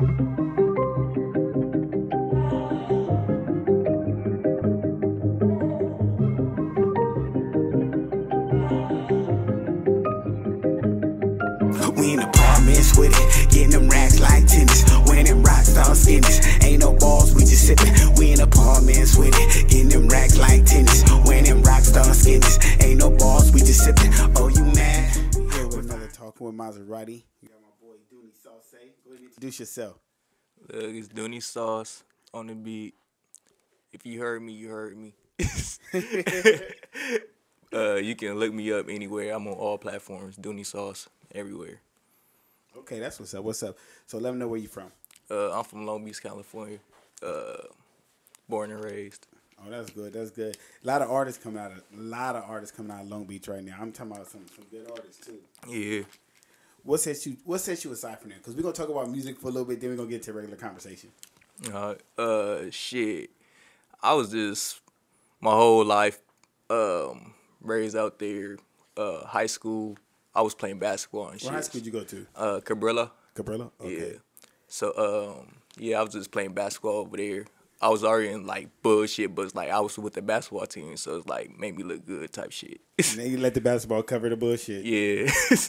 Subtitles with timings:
[0.00, 0.12] We in
[12.20, 14.84] apartments with it, getting them racks like tennis.
[15.04, 16.64] Winning rock star skinnies.
[16.64, 17.92] Ain't no balls, we just sipping.
[18.16, 21.04] We in apartments with it, getting them racks like tennis.
[21.26, 22.82] Winning rock star skinnies.
[22.82, 24.14] Ain't no balls, we just sipping.
[24.36, 25.14] Oh, you mad?
[25.52, 27.24] Here with another talking with Maserati.
[27.90, 28.72] You boy Dooney Sauce.
[28.72, 28.78] Go
[29.10, 29.96] ahead and introduce yourself.
[30.72, 32.94] Look, it's Dooney Sauce on the beat.
[33.92, 35.14] If you heard me, you heard me.
[37.72, 39.34] uh, you can look me up anywhere.
[39.34, 40.36] I'm on all platforms.
[40.36, 41.80] Dooney Sauce everywhere.
[42.76, 43.42] Okay, that's what's up.
[43.42, 43.76] What's up?
[44.06, 44.92] So let me know where you're from.
[45.30, 46.78] Uh, I'm from Long Beach, California.
[47.22, 47.62] Uh,
[48.48, 49.26] born and raised.
[49.58, 50.12] Oh, that's good.
[50.12, 50.56] That's good.
[50.82, 53.24] A lot of artists coming out of a lot of artists coming out of Long
[53.24, 53.76] Beach right now.
[53.80, 55.38] I'm talking about some some good artists too.
[55.68, 56.02] Yeah.
[56.84, 58.38] What sets you What sets you aside from that?
[58.38, 60.32] Because we're gonna talk about music for a little bit, then we're gonna get to
[60.32, 61.10] regular conversation.
[61.72, 63.30] Uh, uh, shit.
[64.02, 64.80] I was just
[65.40, 66.18] my whole life
[66.70, 68.56] um, raised out there.
[68.96, 69.96] Uh, high school,
[70.34, 71.46] I was playing basketball and shit.
[71.46, 72.26] What high school did you go to?
[72.34, 73.10] Uh, Cabrillo.
[73.34, 73.70] Cabrillo.
[73.80, 74.12] Okay.
[74.12, 74.18] Yeah.
[74.68, 77.44] So um yeah, I was just playing basketball over there.
[77.82, 80.96] I was already in like bullshit, but it's like I was with the basketball team,
[80.96, 82.80] so it's like made me look good type shit.
[82.98, 84.84] And then you let the basketball cover the bullshit.
[84.84, 85.30] yeah.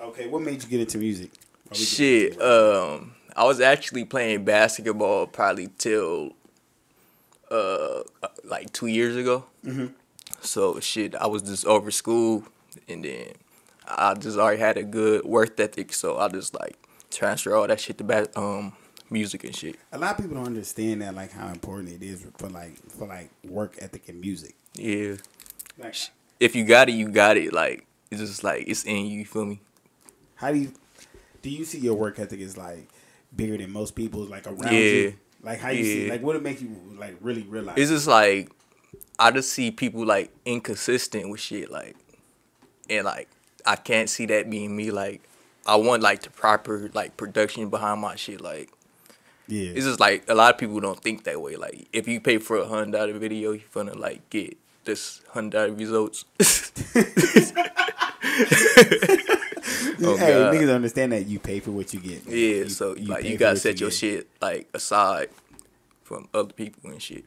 [0.00, 0.28] Okay.
[0.28, 1.30] What made you get into music?
[1.30, 2.40] Are we getting shit.
[2.40, 6.32] Um I was actually playing basketball probably till
[7.50, 8.02] uh
[8.44, 9.44] like two years ago.
[9.64, 9.86] Mm-hmm.
[10.40, 12.44] So shit, I was just over school,
[12.88, 13.26] and then
[13.86, 16.76] I just already had a good work ethic, so I just like
[17.10, 18.72] transfer all that shit to back um
[19.10, 19.76] music and shit.
[19.92, 23.06] a lot of people don't understand that, like how important it is for like for
[23.06, 24.54] like work ethic and music.
[24.74, 25.14] Yeah.
[25.78, 25.94] Like,
[26.40, 27.52] if you got it, you got it.
[27.52, 29.20] Like it's just like it's in you.
[29.20, 29.60] You feel me?
[30.38, 30.72] How do you
[31.42, 31.50] do?
[31.50, 32.88] You see your work ethic is like
[33.34, 34.80] bigger than most people's, like around Yeah.
[34.80, 35.14] you.
[35.42, 37.76] Like how you see, like what it make you like really realize?
[37.76, 38.50] It's just like
[39.18, 41.70] I just see people like inconsistent with shit.
[41.70, 41.96] Like
[42.88, 43.28] and like
[43.66, 44.92] I can't see that being me.
[44.92, 45.22] Like
[45.66, 48.40] I want like the proper like production behind my shit.
[48.40, 48.70] Like
[49.48, 49.72] yeah.
[49.74, 51.56] it's just like a lot of people don't think that way.
[51.56, 55.52] Like if you pay for a hundred dollar video, you're gonna like get this hundred
[55.52, 56.24] dollar results.
[60.02, 60.54] Oh, hey, God.
[60.54, 62.26] niggas understand that you pay for what you get.
[62.26, 62.36] man.
[62.36, 63.96] Yeah, You- so like you gotta set your get.
[63.98, 65.30] shit like aside
[66.04, 67.24] from other people and shit.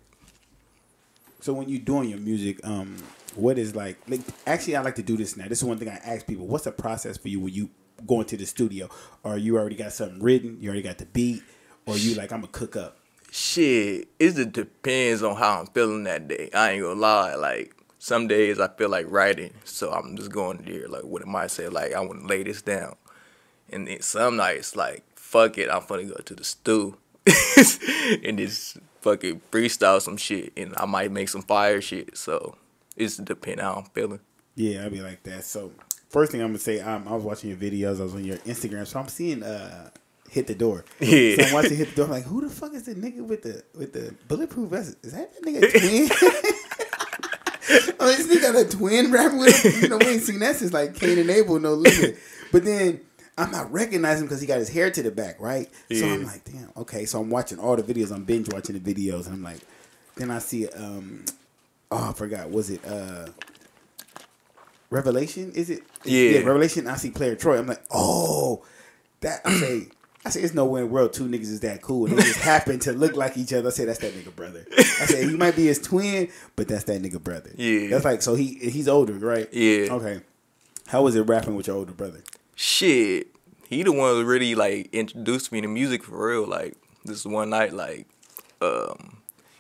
[1.42, 2.98] So when you're doing your music, um,
[3.36, 3.98] what is like?
[4.08, 5.48] Like actually, I like to do this now.
[5.48, 6.46] This is one thing I ask people.
[6.48, 7.70] What's the process for you when you
[8.06, 8.90] go into the studio?
[9.24, 10.58] Or you already got something written?
[10.62, 11.42] You already got the beat?
[11.86, 12.98] Or you like I'm gonna cook up?
[13.32, 16.50] Shit, it just depends on how I'm feeling that day.
[16.54, 17.36] I ain't gonna lie.
[17.36, 20.88] Like some days I feel like writing, so I'm just going there.
[20.88, 21.70] Like what am I say?
[21.70, 22.96] Like I want to lay this down,
[23.70, 26.98] and then some nights like fuck it, I'm gonna go to the stew
[28.26, 32.18] and just fucking freestyle some shit, and I might make some fire shit.
[32.18, 32.56] So
[32.98, 34.20] it's just depends how I'm feeling.
[34.56, 35.44] Yeah, I'd be like that.
[35.44, 35.72] So
[36.10, 38.00] first thing I'm gonna say, um, I was watching your videos.
[38.00, 39.92] I was on your Instagram, so I'm seeing uh,
[40.28, 40.86] hit the door.
[41.00, 41.36] Yeah.
[41.36, 42.06] So I'm watching hit the door.
[42.06, 44.98] I'm like, who the fuck is the nigga with the with the bulletproof vest?
[45.04, 46.71] Is that that nigga
[48.00, 49.82] oh, this nigga got a twin rapping with him.
[49.82, 52.18] You know, we ain't seen that since like Kane and Abel, no limit.
[52.52, 53.02] But then
[53.38, 55.70] I'm not recognizing him because he got his hair to the back, right?
[55.92, 57.06] So I'm like, damn, okay.
[57.06, 58.12] So I'm watching all the videos.
[58.12, 59.60] I'm binge watching the videos, and I'm like,
[60.16, 61.26] then I see, um,
[61.92, 62.50] oh, I forgot.
[62.50, 63.28] Was it uh,
[64.90, 65.52] Revelation?
[65.54, 65.84] Is it?
[66.04, 66.40] Yeah.
[66.40, 66.88] Revelation.
[66.88, 67.58] I see Player Troy.
[67.58, 68.64] I'm like, oh,
[69.22, 69.42] that.
[69.46, 69.88] I say.
[70.24, 72.06] I say, it's nowhere in the world two niggas is that cool.
[72.06, 73.70] And they just happen to look like each other.
[73.70, 74.66] I say, that's that nigga brother.
[74.78, 77.52] I say, he might be his twin, but that's that nigga brother.
[77.56, 77.90] Yeah.
[77.90, 79.52] That's like, so he he's older, right?
[79.52, 79.94] Yeah.
[79.94, 80.22] Okay.
[80.88, 82.20] How was it rapping with your older brother?
[82.56, 83.28] Shit,
[83.68, 86.46] he the one who really like introduced me to music for real.
[86.46, 88.08] Like this one night, like
[88.62, 89.18] um,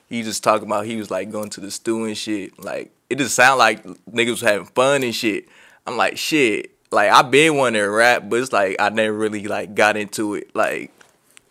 [0.07, 2.61] he just talking about he was like going to the stew and shit.
[2.63, 5.47] Like it just sound like niggas was having fun and shit.
[5.87, 6.77] I'm like shit.
[6.91, 10.35] Like I've been wanting to rap, but it's like I never really like got into
[10.35, 10.55] it.
[10.55, 10.91] Like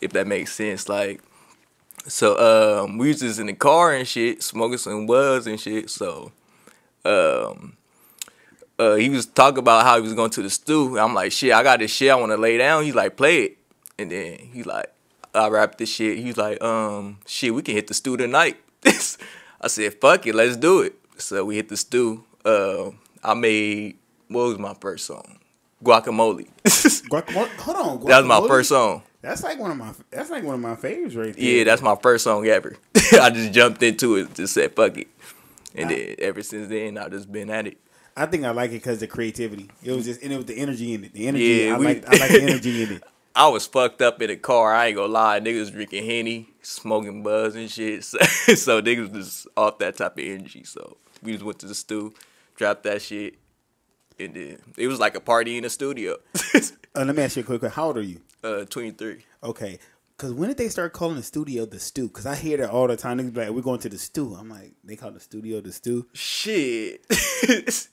[0.01, 0.88] if that makes sense.
[0.88, 1.23] Like
[2.06, 5.91] so um, we was just in the car and shit, smoking some buds and shit.
[5.91, 6.32] So
[7.05, 7.76] um
[8.81, 10.99] uh, he was talking about how he was going to the stew.
[10.99, 12.85] I'm like, shit, I got this shit I want to lay down.
[12.85, 13.59] He's like, play it.
[13.99, 14.91] And then he like,
[15.35, 16.17] I rapped this shit.
[16.17, 18.56] He was like, um, shit, we can hit the stew tonight.
[19.61, 20.94] I said, fuck it, let's do it.
[21.19, 22.25] So we hit the stew.
[22.43, 22.93] Uh,
[23.23, 23.99] I made,
[24.29, 25.39] what was my first song?
[25.82, 26.49] Guacamole.
[26.65, 27.49] Guacamole.
[27.59, 28.06] Hold on.
[28.06, 29.03] that was my first song.
[29.23, 29.93] That's like one of my.
[30.11, 31.44] That's like one of my favorites right there.
[31.44, 32.77] Yeah, that's my first song ever.
[33.12, 35.09] I just jumped into it, just said, fuck it.
[35.75, 37.79] And then ever since then, I've just been at it.
[38.17, 39.71] I think I like it because the creativity.
[39.82, 41.12] It was just and it was the energy in it.
[41.12, 41.44] The energy.
[41.44, 42.09] Yeah, I like.
[42.09, 43.03] I like the energy in it.
[43.35, 44.75] I was fucked up in the car.
[44.75, 45.38] I ain't gonna lie.
[45.38, 48.05] Niggas drinking henny, smoking buzz and shit.
[48.05, 50.65] So, so niggas was off that type of energy.
[50.65, 52.12] So we just went to the stew,
[52.56, 53.37] dropped that shit,
[54.20, 56.17] and then it was like a party in the studio.
[56.93, 57.76] Uh, let me ask you a quick question.
[57.76, 58.20] How old are you?
[58.43, 59.25] uh, twenty three.
[59.44, 59.78] Okay.
[60.17, 62.08] Cause when did they start calling the studio the stew?
[62.08, 63.19] Cause I hear that all the time.
[63.19, 65.70] Niggas be like, "We're going to the stew." I'm like, they call the studio the
[65.72, 66.06] stew.
[66.12, 67.06] Shit.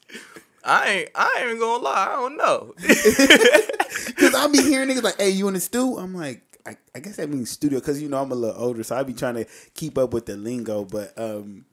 [0.65, 1.09] I ain't.
[1.13, 2.07] I ain't gonna lie.
[2.09, 2.73] I don't know.
[4.17, 6.99] Cause I'll be hearing niggas like, "Hey, you in the stew?" I'm like, I, I
[6.99, 7.79] guess that means studio.
[7.79, 9.45] Cause you know I'm a little older, so I be trying to
[9.75, 10.85] keep up with the lingo.
[10.85, 11.65] But um,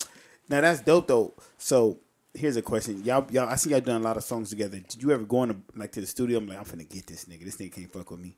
[0.48, 1.32] now that's dope though.
[1.58, 1.98] So
[2.34, 3.26] here's a question, y'all.
[3.30, 4.78] Y'all, I see y'all done a lot of songs together.
[4.78, 6.38] Did you ever go in like to the studio?
[6.38, 7.44] I'm like, I'm finna get this nigga.
[7.44, 8.36] This nigga can't fuck with me.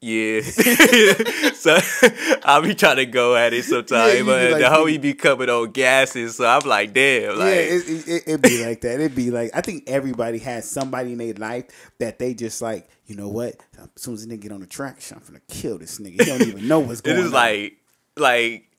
[0.00, 0.42] Yeah.
[1.54, 1.78] so
[2.44, 5.14] I'll be trying to go at it sometimes, be but like, the hoe he be
[5.14, 8.80] coming on gases, so I'm like, damn, like yeah, it, it, it, it be like
[8.82, 8.94] that.
[8.94, 12.88] It'd be like I think everybody has somebody in their life that they just like.
[13.06, 13.56] You know what?
[13.78, 16.22] As soon as the nigga get on the track, I'm finna kill this nigga.
[16.22, 17.26] He don't even know what's it going on.
[17.26, 17.76] is like
[18.16, 18.70] like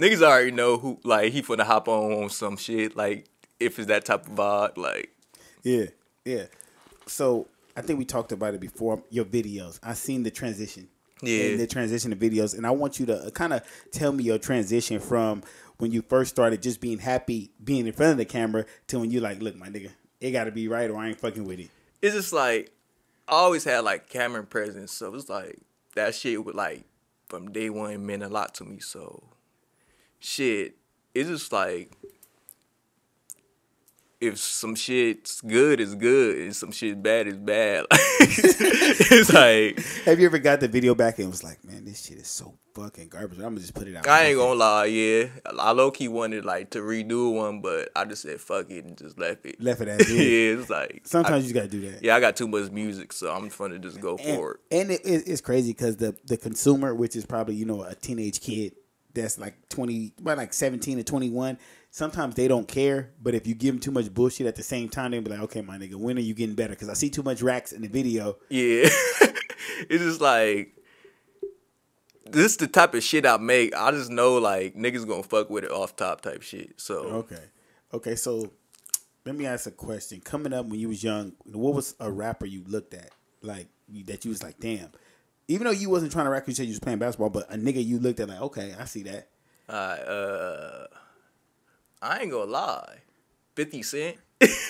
[0.00, 3.26] niggas already know who like he finna hop on on some shit, like
[3.60, 5.10] if it's that type of vibe, like
[5.62, 5.86] Yeah,
[6.24, 6.44] yeah.
[7.06, 7.46] So
[7.76, 9.02] I think we talked about it before.
[9.10, 10.88] Your videos, I seen the transition.
[11.22, 11.50] Yeah.
[11.50, 13.62] And the transition to videos, and I want you to uh, kind of
[13.92, 15.42] tell me your transition from
[15.76, 19.10] when you first started just being happy being in front of the camera to when
[19.10, 19.90] you like, look, my nigga,
[20.20, 21.68] it got to be right or I ain't fucking with it.
[22.00, 22.72] it's just like
[23.28, 25.58] I always had like camera presence, so it's like
[25.94, 26.84] that shit would like
[27.28, 28.80] from day one meant a lot to me.
[28.80, 29.22] So
[30.20, 30.76] shit,
[31.14, 31.92] it's just like
[34.20, 37.86] if some shit's good, it's good, and some shit bad is bad.
[37.90, 42.18] it's like Have you ever got the video back and was like, man, this shit
[42.18, 43.38] is so fucking garbage.
[43.38, 44.06] I'm gonna just put it out.
[44.06, 45.24] I ain't gonna lie, yeah,
[45.58, 48.96] I low key wanted like to redo one, but I just said fuck it and
[48.96, 49.60] just left it.
[49.62, 50.10] Left it as is.
[50.10, 52.02] yeah, it's like Sometimes I- you just gotta do that.
[52.02, 54.60] yeah, I got too much music, so I'm trying to just go and, for it.
[54.70, 57.94] and it, it- it's crazy because the the consumer, which is probably you know a
[57.94, 58.74] teenage kid
[59.14, 61.58] that's like twenty, about like seventeen to twenty one.
[61.92, 64.88] Sometimes they don't care, but if you give them too much bullshit at the same
[64.88, 67.10] time, they'll be like, "Okay, my nigga, when are you getting better?" Because I see
[67.10, 68.36] too much racks in the video.
[68.48, 68.88] Yeah.
[69.88, 70.76] it's just like
[72.32, 73.74] this is the type of shit I make.
[73.74, 76.80] I just know like niggas gonna fuck with it off top type shit.
[76.80, 77.42] So Okay,
[77.92, 78.14] okay.
[78.14, 78.52] So
[79.24, 80.20] let me ask a question.
[80.20, 83.10] Coming up when you was young, what was a rapper you looked at
[83.42, 83.68] like
[84.06, 84.90] that you was like, "Damn."
[85.50, 87.56] Even though you wasn't trying to rap, you said you was playing basketball, but a
[87.56, 89.28] nigga you looked at like, okay, I see that.
[89.68, 90.86] I uh
[92.00, 92.98] I ain't gonna lie.
[93.56, 94.16] Fifty Cent.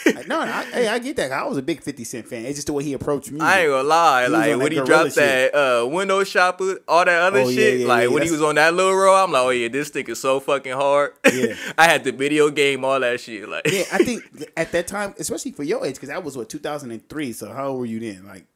[0.06, 1.30] No, no I, hey, I get that.
[1.32, 2.46] I was a big Fifty Cent fan.
[2.46, 3.46] It's just the way he approached music.
[3.46, 7.22] I ain't gonna lie, He like when he dropped that uh window shopper, all that
[7.22, 9.32] other Oh, yeah, shit, yeah, like yeah, when he was on that little row, I'm
[9.32, 11.12] like, oh yeah, this thing is so fucking hard.
[11.30, 11.54] Yeah.
[11.78, 13.46] I had the video game, all that shit.
[13.46, 14.24] Like yeah, I think
[14.56, 17.32] at that time, especially for your age, because that was what 2003.
[17.32, 18.26] So how old were you then?
[18.26, 18.46] Like,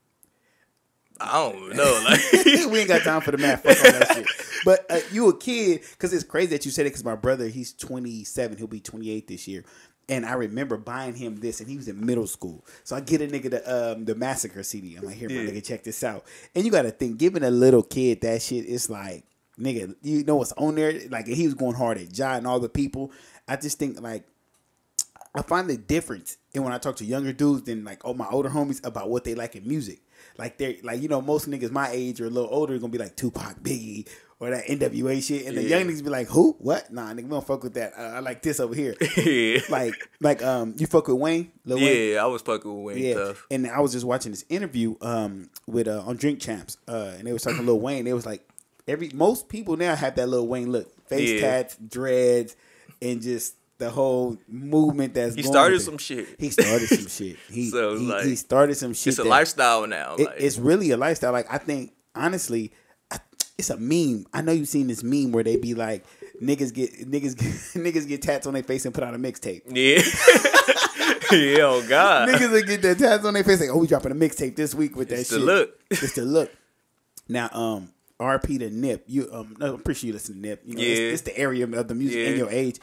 [1.21, 2.03] I don't know.
[2.05, 2.21] Like
[2.73, 3.63] we ain't got time for the math.
[3.63, 4.27] Fuck all that shit.
[4.65, 6.91] But uh, you a kid, because it's crazy that you said it.
[6.91, 8.57] Because my brother, he's 27.
[8.57, 9.63] He'll be 28 this year.
[10.09, 12.65] And I remember buying him this, and he was in middle school.
[12.83, 14.97] So I get a nigga the um, the massacre CD.
[14.97, 15.51] I'm like, here, my Yeah.
[15.51, 16.25] nigga, check this out.
[16.55, 19.25] And you got to think, giving a little kid that shit, it's like,
[19.61, 20.99] nigga, you know what's on there?
[21.11, 23.13] Like he was going hard at Ja and all the people.
[23.47, 24.25] I just think like
[25.35, 28.27] I find the difference in when I talk to younger dudes than like oh my
[28.31, 30.01] older homies about what they like in music.
[30.39, 32.99] Like they're like you know most niggas my age or a little older gonna be
[32.99, 34.09] like Tupac, Biggie,
[34.41, 36.93] or that NWA shit, and the young niggas be like who, what?
[36.93, 37.93] Nah, nigga, we don't fuck with that.
[37.97, 38.97] Uh, I like this over here.
[39.17, 39.61] yeah.
[39.71, 42.13] like like um, you fuck with Wayne, Lil Wayne.
[42.15, 43.47] Yeah, I was fucking with Wayne Yeah, tough.
[43.51, 47.27] and I was just watching this interview um with uh on Drink Champs, uh, and
[47.27, 48.05] they was talking to Lil Wayne.
[48.05, 48.49] They was like,
[48.89, 51.41] every most people now have that Lil Wayne look, face Yeah.
[51.41, 52.57] tats, dreads,
[53.01, 56.29] and just the whole movement that's He started some shit.
[56.39, 57.37] He started some shit.
[57.51, 59.09] He So, he, like, he started some shit.
[59.09, 60.15] It's a lifestyle now.
[60.17, 61.33] it- like, it's really a lifestyle.
[61.33, 62.73] Like I think honestly,
[63.11, 63.19] I-
[63.59, 64.27] it's a meme.
[64.33, 66.05] I know you've seen this meme where they be like,
[66.43, 67.53] niggas get niggas get,
[67.85, 69.63] niggas get tats on their face and put out a mixtape.
[69.69, 70.03] yeah.
[71.33, 72.29] yeah, oh God.
[72.29, 74.75] niggas that get their tats on their face like, oh, we dropping a mixtape this
[74.75, 75.21] week with that shit.
[75.27, 75.41] It's shit.
[75.41, 75.81] the look.
[75.91, 76.51] It's the look.
[77.29, 77.91] Now, um,
[78.21, 79.05] RP to Nip.
[79.09, 80.63] You um, no, I'm pretty sure you listen to Nip.
[80.65, 81.07] You know, it's, Yeah.
[81.09, 82.37] it's the area of the music in Yeah.
[82.39, 82.79] your age.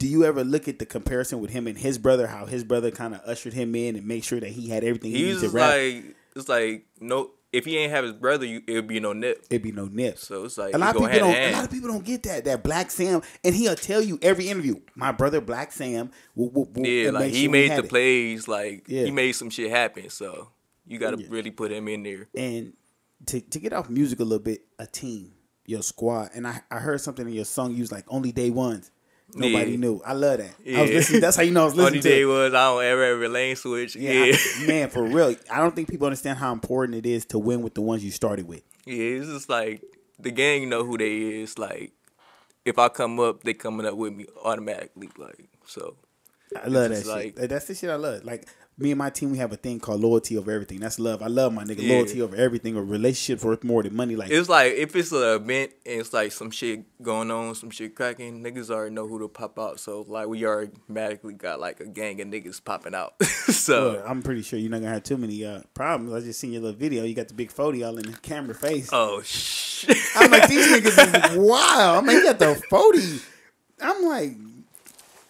[0.00, 2.26] Do you ever look at the comparison with him and his brother?
[2.26, 5.10] How his brother kind of ushered him in and make sure that he had everything
[5.10, 5.74] he, He needed to rap.
[5.74, 9.12] like, it's like, no, if he ain't have his brother, you, it would be no
[9.12, 9.44] nip.
[9.50, 10.16] It'd be no nip.
[10.16, 11.36] So it's like, a lot of people don't.
[11.36, 12.46] A lot of people don't get that.
[12.46, 14.76] That Blacc Sam, and he'll tell you every interview.
[14.94, 16.10] My brother Blacc Sam.
[16.34, 17.90] Yeah, like he sure made had the it.
[17.90, 19.04] plays, like Yeah.
[19.04, 20.08] he made some shit happen.
[20.08, 20.48] So
[20.86, 21.26] you got to Yeah.
[21.28, 22.28] really put him in there.
[22.34, 22.72] and
[23.26, 25.32] to to get off music a little bit, a team,
[25.66, 27.74] your squad, and I, I heard something in your song.
[27.74, 28.90] You was like only day ones.
[29.34, 29.76] Nobody Yeah.
[29.76, 30.02] knew.
[30.04, 30.50] I love that.
[30.76, 31.20] I was listening.
[31.20, 32.08] That's how you know I was Only listening to.
[32.08, 32.24] day it.
[32.24, 33.96] was I don't ever ever lane switch.
[33.96, 35.34] Yeah, Yeah, I- man, for real.
[35.50, 38.10] I don't think people understand how important it is to win with the ones you
[38.10, 38.62] started with.
[38.86, 39.82] Yeah, it's just like
[40.18, 41.58] the gang know who they is.
[41.58, 41.92] Like
[42.64, 45.08] if I come up, they coming up with me automatically.
[45.16, 45.96] Like so.
[46.60, 47.06] I love that shit.
[47.06, 48.24] like- That's the shit I love.
[48.24, 48.48] Like
[48.80, 50.80] me and my team, we have a thing called loyalty over everything.
[50.80, 51.22] That's love.
[51.22, 51.82] I love my nigga.
[51.82, 51.94] Yeah.
[51.96, 52.76] Loyalty over everything.
[52.76, 54.16] A relationship worth more than money.
[54.16, 57.70] Like It's like if it's an event and it's like some shit going on, some
[57.70, 59.78] shit cracking, niggas already know who to pop out.
[59.78, 63.22] So like we already automatically got like a gang of niggas popping out.
[63.24, 66.14] so Well, I'm pretty sure you're not gonna have too many uh, problems.
[66.14, 67.04] I just seen your little video.
[67.04, 68.88] You got the big 40 all in the camera face.
[68.92, 69.96] oh shit.
[70.16, 71.98] I'm like, these niggas is wild.
[71.98, 73.20] I'm like, you got the 40.
[73.82, 74.32] I'm like,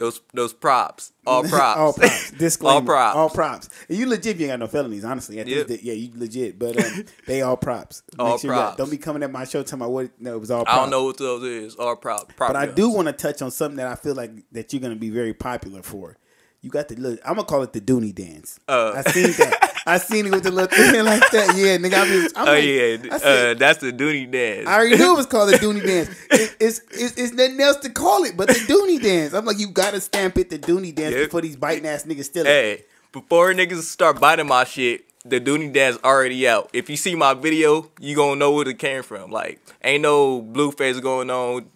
[0.01, 2.31] those those props, all props, all props.
[2.39, 2.75] Disclaimer.
[2.75, 3.17] all props.
[3.17, 3.69] All props.
[3.89, 4.39] And you legit.
[4.39, 5.39] You ain't got no felonies, honestly.
[5.39, 5.67] At Yep.
[5.69, 6.59] this yeah, you legit.
[6.59, 8.03] But um, they all props.
[8.19, 8.77] Make All sure got- props.
[8.79, 10.11] Don't be coming at my show talking about what.
[10.19, 10.65] No, it was all.
[10.65, 10.77] Props.
[10.77, 11.77] I don't know what those is.
[11.77, 12.33] All props.
[12.35, 14.81] prop But I do want to touch on something that I feel like that you're
[14.83, 16.17] gonna be very popular for.
[16.63, 17.19] You got the little.
[17.25, 18.59] I'm gonna call it the Dooney dance.
[18.67, 18.93] Uh.
[18.97, 19.70] I seen that.
[19.87, 21.57] I seen it with the little thing like that.
[21.57, 21.95] Yeah, nigga.
[22.03, 24.67] I mean, I'm Oh like, yeah, said, uh, that's the Dooney dance.
[24.67, 26.09] I already knew it was called the Dooney dance.
[26.31, 29.33] It, it's, it's it's nothing else to call it but the Dooney dance.
[29.33, 31.25] I'm like, you gotta stamp it the Dooney dance Yep.
[31.27, 32.49] before these biting ass niggas steal it.
[32.49, 36.71] hey, before niggas start biting my shit, the Dooney dance already out.
[36.73, 39.31] If you see my video, you gonna know where it came from.
[39.31, 41.67] Like, ain't no blueface going on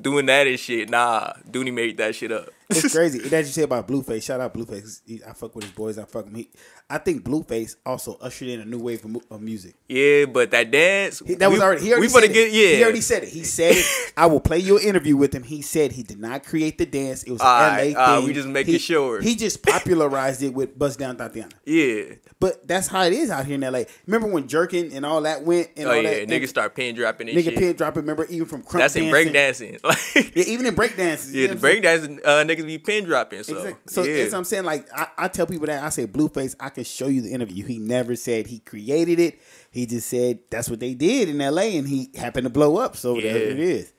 [0.00, 0.90] doing that and shit.
[0.90, 2.48] Nah, Dooney made that shit up.
[2.68, 3.20] It's crazy.
[3.20, 4.22] That you say about Blueface.
[4.24, 5.00] Shout out Blueface.
[5.26, 5.98] I fuck with his boys.
[5.98, 6.34] I fuck him.
[6.34, 6.48] He,
[6.88, 9.74] I think Blueface also ushered in a new wave of, of music.
[9.88, 11.82] yeah, but that dance, He, that was already.
[11.84, 12.76] He already we said get yeah.
[12.76, 13.28] He already said it.
[13.30, 14.12] He said it.
[14.16, 15.42] I will play your interview with him.
[15.42, 17.24] He said he did not create the dance.
[17.24, 18.26] It was an Alright, LA thing.
[18.28, 19.20] we just making he, sure.
[19.20, 21.52] He just popularized it with Bust Down Thotiana.
[21.64, 22.14] yeah.
[22.38, 23.84] But that's how it is out here in LA.
[24.06, 26.28] Remember when jerking and all that went and Oh all yeah, that.
[26.28, 27.56] niggas start pin dropping and nigga shit.
[27.58, 28.02] pin dropping.
[28.02, 29.72] Remember even from crunk That's in dancing.
[29.72, 29.80] breakdancing.
[30.14, 31.34] Like, Yeah, even in break dances.
[31.34, 33.42] yeah, the breakdancing uh, niggas be pin dropping.
[33.42, 33.82] So, Exactly.
[33.88, 34.16] So yeah.
[34.18, 34.64] that's what I'm saying.
[34.64, 36.54] Like I, I tell people that I say Blueface.
[36.60, 37.64] I can show you the interview.
[37.64, 39.40] He never said he created it.
[39.72, 41.76] He just said that's what they did in L.A.
[41.76, 42.96] and he happened to blow up.
[42.96, 43.32] So Yeah.
[43.32, 43.92] it is.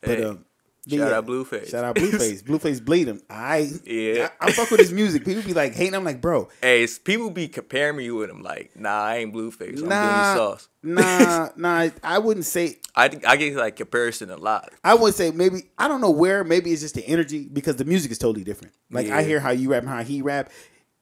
[0.00, 0.44] But Hey, um,
[0.88, 1.68] shout out Blueface.
[1.70, 2.42] Shout out Blueface.
[2.48, 3.20] Blueface bleed him.
[3.28, 4.28] I Yeah.
[4.40, 5.24] I, I fuck with his music.
[5.24, 5.94] People be like hating.
[5.94, 8.42] I'm like, bro, Hey, it's- people be comparing me with him.
[8.42, 9.82] Like, nah, I ain't Blueface.
[9.82, 10.68] I'm nah, Sauce.
[10.82, 11.88] nah, nah.
[12.02, 12.78] I wouldn't say.
[12.94, 14.70] I think I get like comparison a lot.
[14.82, 16.42] I would say maybe I don't know where.
[16.44, 18.74] Maybe it's just the energy because the music is totally different.
[18.90, 20.50] Like I hear how you rap and how he rap,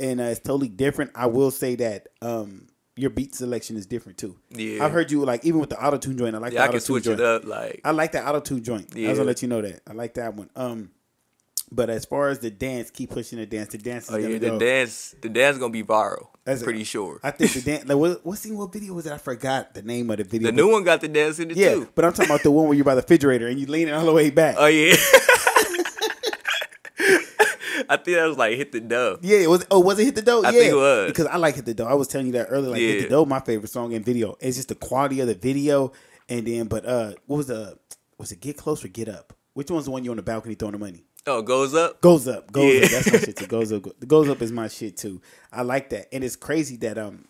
[0.01, 1.11] and uh, it's totally different.
[1.15, 4.37] I will say that um, your beat selection is different too.
[4.51, 4.85] Yeah.
[4.85, 6.35] I've heard you like even with the auto tune joint.
[6.35, 7.21] I like Yeah, I the can auto tune switch joint.
[7.21, 7.45] it up.
[7.45, 8.97] Like, I like that auto tune joint.
[8.97, 9.81] I was gonna let you know that.
[9.89, 10.51] I like that one.
[10.57, 10.91] Um,
[11.73, 13.71] but as far as the dance, keep pushing the dance.
[13.71, 14.53] The dance is oh gonna yeah, go.
[14.59, 16.29] the dance, the dance gonna be viral.
[16.45, 17.19] That's- pretty sure.
[17.25, 17.89] I think the dance.
[17.89, 19.13] Like, what, what's the what video was it?
[19.13, 20.47] I forgot the name of the video.
[20.47, 21.89] the new one got the dance in it Yeah, too.
[21.97, 24.05] but I'm talking about the one where you're by the refrigerator and you leaning all
[24.07, 24.55] the way back.
[24.59, 24.95] Oh yeah.
[27.89, 29.21] I think that was like hit the dub.
[29.23, 29.67] Yeah, it was.
[29.71, 30.43] Oh, was it hit the dough?
[30.43, 31.07] I yeah, think it was.
[31.09, 31.87] because I like hit the dough.
[31.87, 32.71] I was telling you that earlier.
[32.71, 33.09] Like hit the Yeah.
[33.11, 34.37] dough, my favorite song and video.
[34.41, 35.93] It's just the quality of the video,
[36.29, 37.79] and then but uh, what was the
[38.19, 38.41] was it?
[38.41, 39.33] Get close or get up?
[39.55, 41.05] Which one's the one you on the balcony throwing the money?
[41.29, 42.01] Oh, goes up.
[42.01, 42.85] Goes up, goes Yeah.
[42.85, 42.91] up.
[42.91, 43.47] That's my shit too.
[43.47, 45.21] Goes up, goes up is my shit too.
[45.53, 47.25] I like that, and it's crazy that um,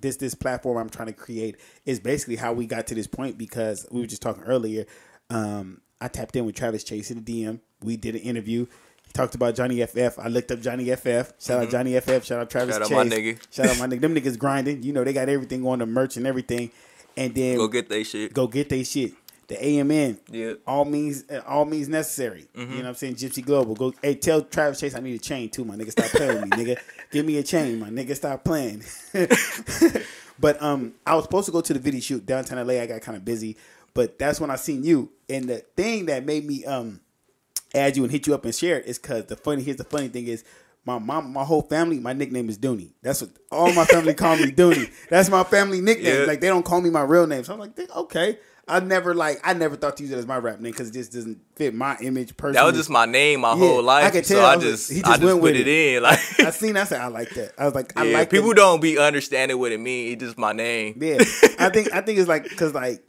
[0.00, 3.36] this this platform I'm trying to create is basically how we got to this point
[3.36, 4.86] because we were just talking earlier.
[5.30, 7.60] Um, I tapped in with Travis Chase in the DM.
[7.82, 8.66] We did an interview.
[9.08, 10.18] He talked about Johnny FF.
[10.18, 11.32] I looked up Johnny FF.
[11.40, 12.24] Shout out Johnny FF.
[12.24, 12.82] Shout out Travis Mm-hmm.
[12.84, 12.98] Shout Chase.
[12.98, 13.42] out my nigga.
[13.50, 14.00] Shout out my nigga.
[14.02, 14.82] Them niggas grinding.
[14.82, 16.70] You know they got everything on the merch and everything.
[17.16, 18.32] And then Go get they shit.
[18.32, 19.12] go get they shit.
[19.48, 20.18] The AMN.
[20.30, 20.52] Yeah.
[20.66, 22.46] All means all means necessary.
[22.54, 22.60] Mm-hmm.
[22.70, 23.14] You know what I'm saying?
[23.16, 23.74] Gypsy Global.
[23.74, 25.90] Go hey tell Travis Chase I need a chain too, my nigga.
[25.90, 26.78] Stop playing with me, nigga.
[27.10, 28.14] Give me a chain, my nigga.
[28.14, 28.84] Stop playing.
[30.38, 32.74] but um I was supposed to go to the video shoot downtown LA.
[32.74, 33.56] I got kind of busy.
[33.94, 35.10] But that's when I seen you.
[35.28, 37.00] And the thing that made me um
[37.74, 39.84] add you and hit you up and share it is cause the funny here's the
[39.84, 40.44] funny thing is
[40.84, 42.92] my mom, my whole family, my nickname is Dooney.
[43.02, 44.90] That's what all my family call me Dooney.
[45.10, 46.20] That's my family nickname.
[46.20, 46.26] Yeah.
[46.26, 47.44] Like they don't call me my real name.
[47.44, 48.38] So I'm like, okay.
[48.66, 50.92] I never like I never thought to use it as my rap name because it
[50.92, 52.54] just doesn't fit my image personally.
[52.58, 54.04] That was just my name my Yeah, whole life.
[54.06, 54.46] I could so tell.
[54.46, 55.96] I I just, he I just just went put with it it.
[55.96, 56.02] in.
[56.02, 56.76] Like, I seen.
[56.76, 57.52] I said I like that.
[57.58, 60.14] I was like, I like people don't be understanding what it means.
[60.14, 60.98] It's just my name.
[61.02, 61.16] Yeah,
[61.58, 63.02] I think I think it's like because like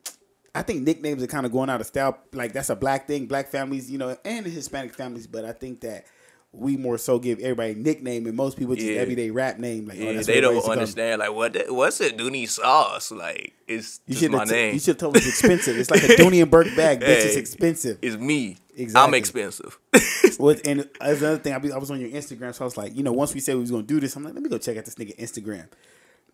[0.56, 2.18] I think nicknames are kind of going out of style.
[2.34, 5.28] Like that's a black thing, black families, you know, and Hispanic families.
[5.28, 6.06] But I think that
[6.52, 9.02] we more so give everybody a nickname, and most people just Yeah.
[9.02, 9.86] everyday rap name.
[9.86, 10.82] Like, oh, Yeah, that's they don't everybody used to call me.
[10.82, 13.54] understand like what the, what's a Dooney sauce like.
[13.68, 14.50] It's You just my have.
[14.50, 14.74] name.
[14.74, 15.78] you should have told me it's expensive.
[15.78, 17.26] It's like a Dooney and Bourke bag, bitch.
[17.26, 18.00] It's expensive.
[18.02, 18.58] It's me.
[18.76, 19.08] Exactly.
[19.08, 19.78] I'm expensive.
[20.40, 22.78] With and as another thing, I, be, I was on your Instagram, so I was
[22.78, 24.50] like, you know, once we said we was gonna do this, I'm like, let me
[24.50, 25.68] go check out this nigga Instagram.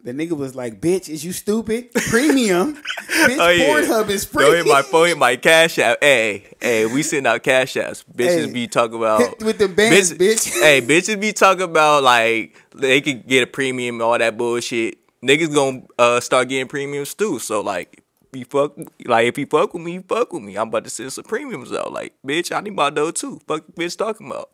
[0.05, 1.91] The nigga was like, "Bitch, is you stupid?
[1.91, 2.75] Premium,
[3.09, 3.39] bitch.
[3.39, 3.65] Oh yeah.
[3.65, 5.97] Pornhub is free." Go hit my phone, hit my cash app.
[6.00, 8.05] Hey, hey, we send out cash apps.
[8.15, 10.47] Bitches Hey, be talking about with them bands, bitch.
[10.62, 15.00] hey, bitches be talking about like they could get a premium, and all that bullshit.
[15.24, 17.39] niggas gonna uh, start getting premiums too.
[17.39, 18.03] So like,
[18.35, 20.57] you fuck like if you fuck with me, you fuck with me.
[20.57, 21.91] I'm about to send some premiums out.
[21.91, 23.39] Like, bitch, I need my dough too.
[23.47, 24.49] Fuck, bitch, talking about.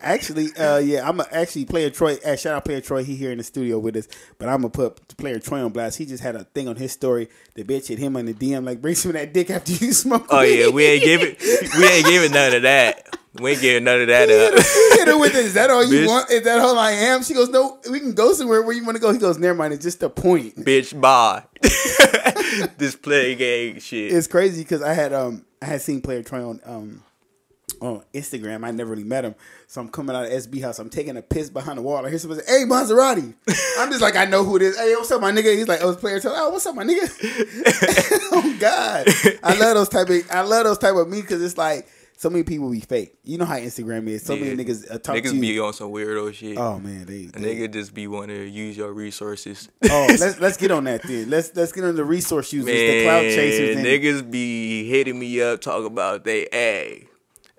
[0.00, 2.16] Actually, uh, yeah, I'm a, actually player Troy.
[2.24, 3.04] Uh, shout out player Troy.
[3.04, 5.98] He here in the studio with us, but I'm gonna put player Troy on blast.
[5.98, 7.28] He just had a thing on his story.
[7.54, 9.92] The bitch hit him on the DM like, bring some of that dick after you
[9.92, 10.26] smoke.
[10.30, 11.36] oh yeah, we ain't giving
[11.78, 13.18] we ain't giving none of that.
[13.40, 14.54] We ain't giving none of that up.
[14.98, 15.44] Hit her with it.
[15.44, 16.06] Is that all you Bitch.
[16.06, 16.30] want?
[16.30, 17.22] Is that all I am?
[17.24, 19.12] She goes, no, we can go somewhere where you want to go.
[19.12, 19.74] He goes, never mind.
[19.74, 20.56] It's just a point.
[20.56, 21.44] bitch, bye.
[22.78, 24.12] this play game shit.
[24.12, 27.02] It's crazy because I had um I had seen player Troy on um
[27.80, 28.64] on Instagram.
[28.64, 29.34] I never really met him.
[29.66, 30.78] So I'm coming out of SB house.
[30.78, 32.06] I'm taking a piss behind the wall.
[32.06, 33.34] I hear somebody say, "Hey, Maserati."
[33.78, 34.78] I'm just like, I know who it is.
[34.78, 35.56] Hey, what's up, my nigga?
[35.56, 37.10] He's like, "Oh, it's player Troy." Oh, what's up, my nigga?
[38.32, 39.08] oh God,
[39.42, 42.30] I love those type of I love those type of me because it's like so
[42.30, 43.14] many people be fake.
[43.24, 44.22] You know how Instagram is.
[44.22, 44.44] So Yeah.
[44.54, 45.40] many niggas uh, talk Niggas to you.
[45.40, 46.56] be on some weirdo shit.
[46.58, 49.68] oh man, they, they nigga just be wanting to use your resources.
[49.90, 51.28] Oh, let's let's get on that then.
[51.30, 53.76] Let's let's get on the resource users, the cloud chasers.
[53.76, 57.08] Man, and- niggas be hitting me up, talk about they, hey,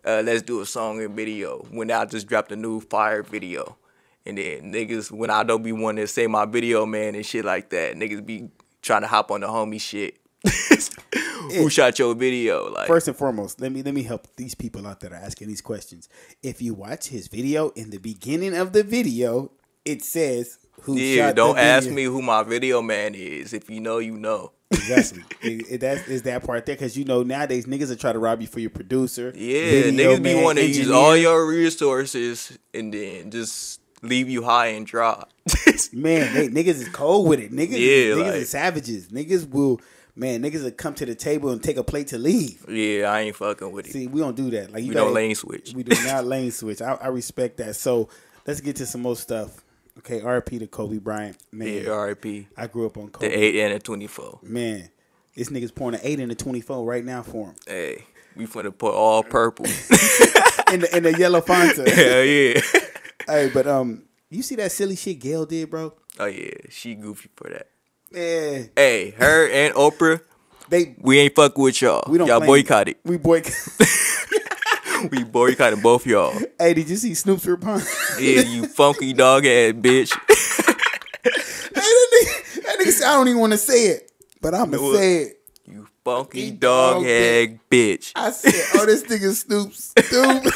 [0.05, 1.65] uh, let's do a song and video.
[1.71, 3.77] When I just dropped a new fire video,
[4.25, 7.43] and then niggas, when I don't be wanting to say my video man and shit
[7.45, 8.49] like that, niggas be
[8.81, 10.17] trying to hop on the homie shit.
[11.53, 12.71] Who shot your video?
[12.71, 15.47] Like, First and foremost, let me let me help these people out that are asking
[15.47, 16.09] these questions.
[16.43, 19.51] If you watch his video, in the beginning of the video,
[19.85, 21.03] it says who shot.
[21.03, 23.53] yeah, don't ask me who my video man is.
[23.53, 24.51] If you know, you know.
[24.71, 25.23] Exactly.
[25.41, 28.19] it, it, that is that part there because you know nowadays niggas are trying to
[28.19, 29.31] rob you for your producer.
[29.35, 34.67] Yeah, niggas be wanting to use all your resources and then just leave you high
[34.67, 35.23] and dry.
[35.93, 37.51] Man, they, niggas is cold with it.
[37.51, 39.07] Niggas, Yeah, niggas like- is savages.
[39.09, 39.79] Niggas will,
[40.15, 42.65] man, niggas will come to the table and take a plate to leave.
[42.69, 43.91] yeah, I ain't fucking with it.
[43.93, 44.71] See, we don't do that.
[44.71, 45.73] Like you we gotta, don't lane switch.
[45.73, 46.81] We do not lane switch.
[46.81, 47.75] I, I respect that.
[47.75, 48.09] So
[48.47, 49.61] let's get to some more stuff.
[49.99, 51.37] Okay, RP to Kobe Bryant.
[51.53, 52.47] Man, Yeah, R.I.P.
[52.57, 53.27] I grew up on The Kobe.
[53.33, 54.39] eight and the twenty four.
[54.43, 54.89] Man,
[55.35, 57.55] this nigga's pouring an eight and the twenty four right now for him.
[57.65, 58.03] Hey,
[58.35, 59.65] we finna put all purple.
[60.73, 61.87] In the in the yellow Fanta.
[61.93, 62.59] Hell yeah.
[63.27, 64.01] hey, but um,
[64.31, 65.93] you see that silly shit Gayle did, bro?
[66.19, 67.67] Oh yeah, she goofy for that.
[68.11, 70.21] Man, Hey, her and Oprah,
[70.69, 72.03] they we ain't fuck with y'all.
[72.09, 72.95] we don't y'all blame- boycotted.
[73.03, 73.53] We boycott.
[75.11, 76.33] We boycotted both y'all.
[76.57, 77.85] hey, did you see Snoop's response?
[78.19, 80.11] Yeah, you funky dog ass bitch.
[80.13, 81.31] Hey,
[81.73, 85.15] that nigga, that nigga said, I don't even want to say it, but I'ma say
[85.23, 85.41] it.
[85.67, 88.13] You funky dog dog head bitch.
[88.15, 90.53] I said, oh, this nigga Snoop stupid.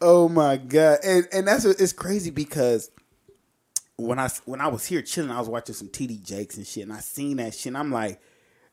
[0.00, 2.90] oh my god, and and that's what, it's crazy because
[4.02, 6.84] when I when I was here chilling, I was watching some TD Jakes and shit,
[6.84, 7.74] and I seen that shit.
[7.74, 8.20] I'm like,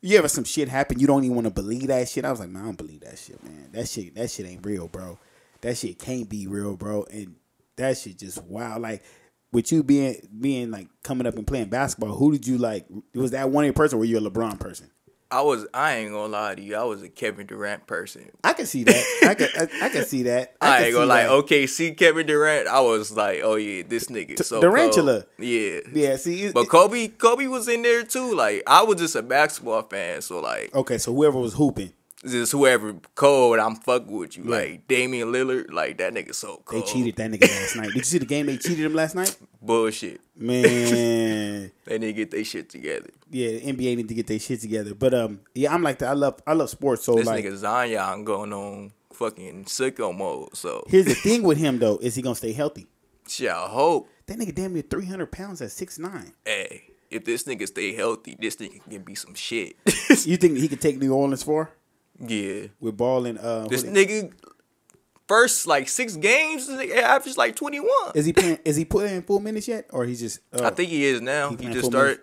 [0.02, 2.26] you ever some shit happen, you don't even want to believe that shit.
[2.26, 3.70] I was like, man, I don't believe that shit, man.
[3.72, 5.20] That shit, that shit ain't real, bro.
[5.62, 7.06] That shit can't be real, bro.
[7.12, 7.36] And
[7.76, 8.80] that shit just wow.
[8.80, 9.04] Like
[9.52, 12.86] with you being being like coming up and playing basketball, who did you like?
[13.14, 14.90] Was that one person, or were you a LeBron person?
[15.32, 18.32] I was I ain't gonna lie to you, I was a Kevin Durant person.
[18.44, 19.06] I can see that.
[19.24, 19.48] I can.
[19.56, 20.56] I, I can see that.
[20.62, 21.24] I, I, ain't gonna lie.
[21.24, 21.32] that.
[21.32, 25.06] Okay, see Kevin Durant, I was like, oh yeah, this nigga so Durantula.
[25.06, 25.26] cold.
[25.38, 25.80] Yeah.
[25.94, 26.16] Yeah.
[26.16, 26.46] See.
[26.46, 28.34] it- But Kobe, Kobe was in there too.
[28.34, 31.94] Like I was just a basketball fan, so like okay, so whoever was hooping,
[32.28, 34.44] just whoever cold, I'm fucking with you.
[34.44, 36.84] Like Damian Lillard, like that nigga so cold.
[36.84, 37.88] they cheated that nigga last night.
[37.88, 38.46] Did you see the game?
[38.48, 39.36] They cheated him last night.
[39.62, 40.22] Bullshit.
[40.36, 43.10] Man, They need to get their shit together.
[43.30, 44.94] yeah, the NBA need to get their shit together.
[44.94, 46.10] But um, yeah, I'm like that.
[46.10, 47.04] I love I love sports.
[47.04, 50.56] So This like, nigga Zion going on fucking sicko mode.
[50.56, 52.88] So here's the thing with him though: is he gonna stay healthy?
[53.28, 54.10] shit, I hope.
[54.26, 56.34] That nigga damn near 300 pounds at six nine.
[56.46, 59.76] Hey, if this nigga stay healthy, this nigga can be some shit.
[60.26, 61.70] You think he could take New Orleans for
[62.20, 62.68] yeah.
[62.80, 63.68] with ball and uh?
[63.68, 64.32] This nigga
[65.28, 68.12] first like six games, this nigga averaged like twenty one.
[68.16, 68.60] is he playing?
[68.66, 70.40] Is he putting in full minutes yet, or he's just?
[70.54, 71.52] Uh, I think he is now.
[71.52, 72.20] he He, just started.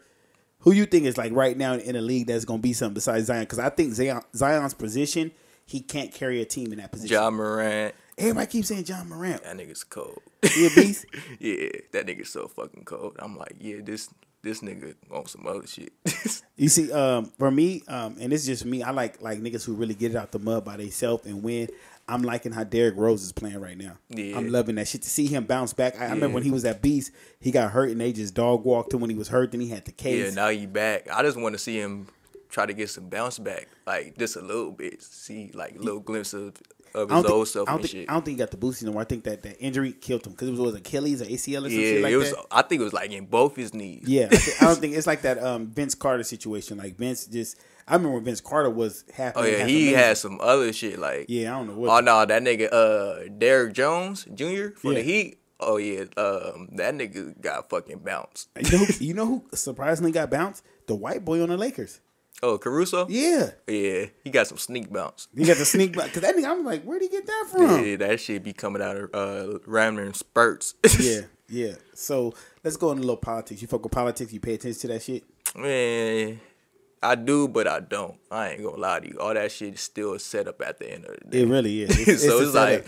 [0.61, 3.27] Who you think is like right now in the league that's gonna be something besides
[3.27, 3.43] Zion?
[3.43, 5.31] Because I think Zion, Zion's position,
[5.65, 7.15] he can't carry a team in that position.
[7.15, 7.95] Ja Morant.
[8.19, 9.45] Everybody keeps saying Ja Morant.
[9.45, 10.23] That nigga's cold.
[10.43, 11.07] He a beast.
[11.39, 13.17] yeah, that nigga's so fucking cold.
[13.19, 14.09] I'm like, yeah, this
[14.47, 15.93] this nigga on some other shit.
[16.59, 18.83] You see, um, for me, um, and it's just me.
[18.83, 21.69] I like like niggas who really get it out the mud by themselves and win.
[22.09, 23.99] I'm liking how Derrick Rose is playing right now.
[24.09, 24.39] Yeah.
[24.39, 26.01] I'm loving that shit to see him bounce back.
[26.01, 28.65] I, I remember when he was at Beast, he got hurt and they just dog
[28.65, 29.51] walked him when he was hurt.
[29.51, 30.35] Then he had the yeah, case.
[30.35, 31.11] now he back.
[31.13, 32.07] I just want to see him
[32.49, 35.03] try to get some bounce back, like just a little bit.
[35.03, 36.55] See like a little glimpse of,
[36.97, 38.11] of I his don't, old I, don't think.
[38.11, 39.03] I don't think he got the boost anymore.
[39.03, 41.71] I think that that injury killed him because it was, was Achilles or ACL or
[41.71, 42.31] some yeah, like it was.
[42.33, 42.45] that.
[42.51, 44.05] I think it was like in both his knees.
[44.07, 46.79] Yeah, I, thi- I don't think it's like that um, Vince Carter situation.
[46.79, 49.35] Like Vince just, I remember when Vince Carter was half.
[49.37, 49.95] Oh yeah, he amazing.
[49.95, 51.27] had some other shit like.
[51.29, 51.91] Yeah, I don't know what.
[51.91, 54.71] Oh no, that nigga uh Derrick Jones Jr.
[54.77, 54.99] for Yeah.
[54.99, 55.39] the Heat.
[55.61, 58.49] Oh yeah, um, that nigga got fucking bounced.
[58.61, 60.63] You know, who, you know who surprisingly got bounced?
[60.87, 62.01] The white boy on the Lakers.
[62.43, 63.07] Oh, Caruso.
[63.09, 65.29] Yeah, Yeah, he got some sneak bounce.
[65.37, 66.09] he got the sneak bounce.
[66.09, 66.51] because that nigga.
[66.51, 67.85] I'm like, where'd he get that from?
[67.85, 70.75] Yeah, that shit be coming out of uh, random spurts.
[71.01, 71.75] yeah, yeah.
[71.95, 73.63] So let's go into a little politics.
[73.63, 74.33] You fuck with politics.
[74.33, 75.25] You pay attention to that shit.
[75.57, 76.41] Man,
[77.03, 78.17] I do, but I don't.
[78.31, 79.19] I ain't gonna lie to you.
[79.19, 81.41] All that shit is still set up at the end of the day.
[81.41, 81.97] It really is.
[82.09, 82.87] It's, so a it's like.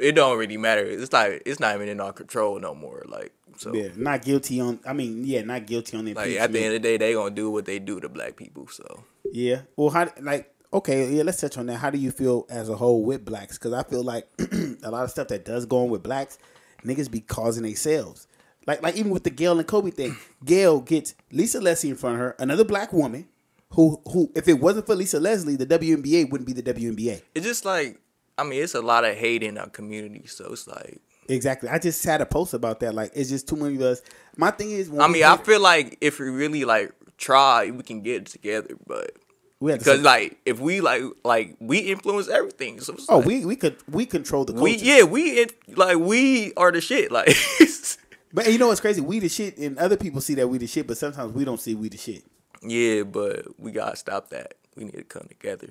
[0.00, 0.84] It don't really matter.
[0.84, 3.02] It's like it's not even in our control no more.
[3.06, 4.80] Like so, yeah, not guilty on.
[4.86, 7.12] I mean, yeah, not guilty on the like at the end of the day, they
[7.14, 8.66] gonna do what they do to black people.
[8.68, 9.62] So Yeah.
[9.76, 11.76] Well, how like okay, yeah, let's touch on that.
[11.76, 13.58] How do you feel as a whole with blacks?
[13.58, 14.28] Because I feel like
[14.82, 16.38] a lot of stuff that does go on with blacks,
[16.84, 18.26] niggas be causing themselves.
[18.66, 22.16] Like like even with the Gayle and Kobe thing, Gayle gets Lisa Leslie in front
[22.16, 23.28] of her, another black woman,
[23.70, 27.22] who who if it wasn't for Lisa Leslie, the WNBA wouldn't be the WNBA.
[27.34, 28.00] it's just like
[28.38, 30.26] I mean, it's a lot of hate in our community.
[30.26, 31.68] So it's like Exactly.
[31.68, 32.94] I just had a post about that.
[32.94, 34.02] Like it's just too many of us.
[34.36, 37.82] My thing is, when I mean, I feel like if we really like try, we
[37.82, 38.76] can get it together.
[38.86, 39.12] But
[39.60, 42.80] we have because like if we like like we influence everything.
[42.80, 44.64] So it's oh, like, we we could we control the culture.
[44.64, 47.10] we yeah we like we are the shit.
[47.10, 47.28] Like
[48.32, 49.00] But you know what's crazy?
[49.00, 51.60] We the shit, and other people see that we the shit, but sometimes we don't
[51.60, 52.22] see we the shit.
[52.62, 54.54] yeah, but we gotta stop that.
[54.74, 55.68] We need to come together.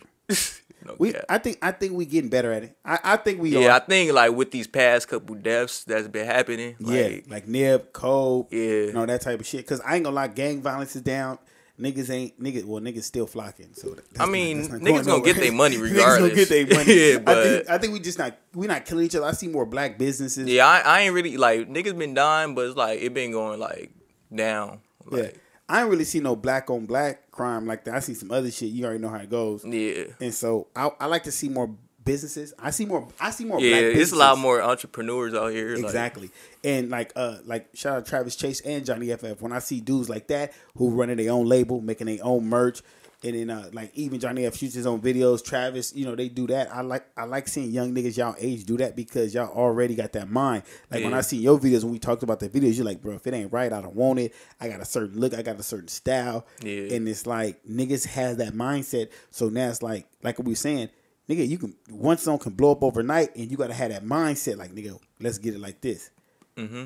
[0.85, 1.25] No We, cap.
[1.29, 2.77] I think, I think we getting better at it.
[2.85, 6.25] I, I think we yeah, I think like with these past couple deaths that's been
[6.27, 6.75] happening.
[6.79, 8.59] yeah, Like, like Nip, Cole, Yeah.
[8.59, 9.61] you know that type of shit.
[9.61, 11.39] Because I ain't gonna lie, gang violence is down.
[11.79, 12.63] Niggas ain't niggas.
[12.65, 13.73] Well, niggas still flocking.
[13.73, 16.35] So I mean, not niggas gonna get their money niggas gonna regardless.
[16.35, 16.93] get their money.
[16.93, 19.25] Yeah, I but- think, I think we just not we not killing each other.
[19.25, 20.47] I see more black businesses.
[20.47, 23.59] yeah, I, I ain't really like niggas been dying, but it's like it been going
[23.59, 23.91] like
[24.33, 24.79] down.
[25.11, 25.29] Yeah.
[25.69, 27.95] Like, I ain't really see no black on black crime like that.
[27.95, 28.69] I see some other shit.
[28.69, 29.65] You already know how it goes.
[29.65, 30.03] yeah.
[30.21, 31.69] And so I, I like to see more
[32.03, 32.53] businesses.
[32.59, 33.07] I see more.
[33.19, 33.59] I see more.
[33.59, 35.69] Yeah, it's a lot more entrepreneurs out here.
[35.75, 36.29] like- Exactly.
[36.63, 39.41] and like uh like shout out Travis Chase and Johnny FF.
[39.41, 42.81] When I see dudes like that who running their own label, making their own merch,
[43.23, 46.29] and then uh like even Johnny F shoots his own videos, Travis, you know, they
[46.29, 46.73] do that.
[46.73, 50.13] I like I like seeing young niggas y'all age do that because y'all already got
[50.13, 50.63] that mind.
[50.91, 53.15] Like when I see your videos when we talked about the videos, you're like, bro,
[53.15, 54.33] if it ain't right, I don't want it.
[54.59, 56.45] I got a certain look, I got a certain style.
[56.61, 56.95] Yeah.
[56.95, 59.09] And it's like niggas has that mindset.
[59.31, 60.89] So now it's like like we were saying,
[61.29, 64.57] nigga, you can one song can blow up overnight and you gotta have that mindset,
[64.57, 66.09] like nigga, let's get it like this.
[66.57, 66.85] Mm-hmm.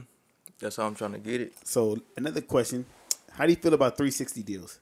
[0.60, 1.54] That's how I'm trying to get it.
[1.64, 2.86] So another question:
[3.32, 4.80] How do you feel about 360 deals?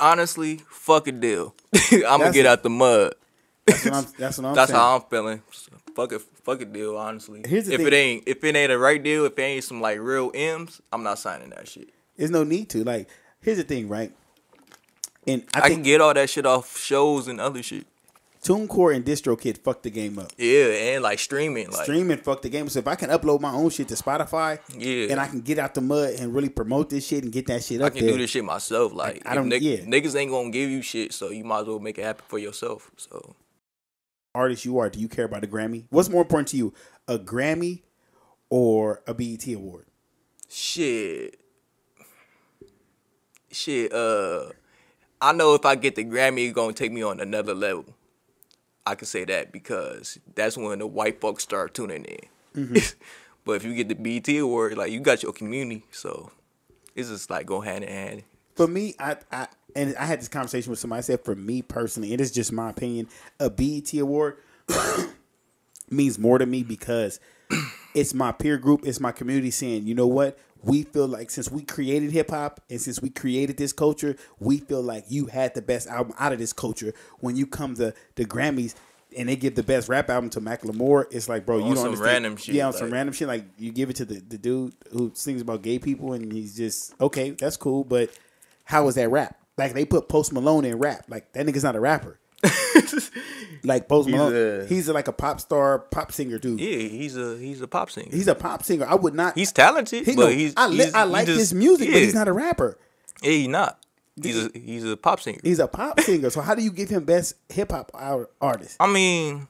[0.00, 1.54] Honestly, fuck a deal.
[1.92, 3.14] I'm gonna get out the mud.
[3.66, 4.06] That's what I'm.
[4.18, 4.80] That's what I'm That's saying.
[4.80, 5.42] how I'm feeling.
[5.94, 6.96] Fuck it, fuck a deal.
[6.96, 7.86] Honestly, Here's the if thing.
[7.88, 10.80] it ain't if it ain't a right deal, if it ain't some like real M's,
[10.92, 11.90] I'm not signing that shit.
[12.16, 12.84] There's no need to.
[12.84, 13.08] Like,
[13.40, 14.12] here's the thing, right?
[15.26, 17.86] And I, I, think can get all that shit off shows and other shit.
[18.42, 20.30] TuneCore and DistroKid fucked the game up.
[20.38, 22.66] Yeah, and like streaming, like Streaming fucked the game.
[22.66, 22.70] up.
[22.70, 25.10] So if I can upload my own shit to Spotify, Yeah.
[25.10, 27.64] and I can get out the mud and really promote this shit and get that
[27.64, 27.86] shit up.
[27.86, 28.12] I can there.
[28.12, 28.92] do this shit myself.
[28.92, 29.78] Like, I don't- if yeah.
[29.78, 32.38] niggas ain't gonna give you shit, so you might as well make it happen for
[32.38, 32.90] yourself.
[32.96, 33.34] So
[34.34, 35.84] Artist you are, do you care about a Grammy?
[35.90, 36.72] What's more important to you,
[37.08, 37.82] a Grammy
[38.50, 39.86] or a BET award?
[40.50, 41.38] shit,
[43.50, 43.92] shit.
[43.92, 44.46] Uh,
[45.20, 47.84] I know if I get the Grammy, it's gonna take me on another level.
[48.88, 52.20] I can say that because that's when the white folks start tuning in.
[52.56, 52.98] Mm-hmm.
[53.44, 56.30] but if you get the BET award, like you got your community, so
[56.96, 58.22] it's just like go hand in hand.
[58.54, 60.98] For me, I, I and I had this conversation with somebody.
[60.98, 63.08] I said, for me personally, it is just my opinion.
[63.38, 64.38] A BET award
[65.90, 67.20] means more to me because
[67.94, 70.38] it's my peer group, it's my community saying, you know what?
[70.62, 74.58] We feel like since we created hip hop and since we created this culture, we
[74.58, 76.92] feel like you had the best album out of this culture.
[77.20, 78.74] When you come to the Grammys
[79.16, 81.84] and they give the best rap album to Macklemore, it's like, bro, oh, you don't
[81.84, 82.12] understand.
[82.12, 83.28] random shit, Yeah, on some random shit.
[83.28, 86.56] Like you give it to the, the dude who sings about gay people, and he's
[86.56, 87.30] just okay.
[87.30, 88.10] That's cool, but
[88.64, 89.38] how is that rap?
[89.56, 91.04] Like they put Post Malone in rap.
[91.08, 92.18] Like that nigga's not a rapper.
[93.64, 96.60] like Post He's Malone, a- he's a, like a pop star, pop singer dude.
[96.60, 98.08] Yeah, he's a he's a pop singer.
[98.10, 98.86] He's a pop singer.
[98.86, 99.34] I would not.
[99.36, 102.14] He's talented, he- but he's, I, li- he's- I like just- his music, but he's
[102.14, 102.78] not a rapper.
[103.22, 103.78] Yeah, he's not.
[104.20, 105.38] He's a he's a pop singer.
[105.42, 106.30] He's a pop singer.
[106.30, 107.90] So how do you give him best hip hop
[108.40, 108.76] artist?
[108.80, 109.46] I mean,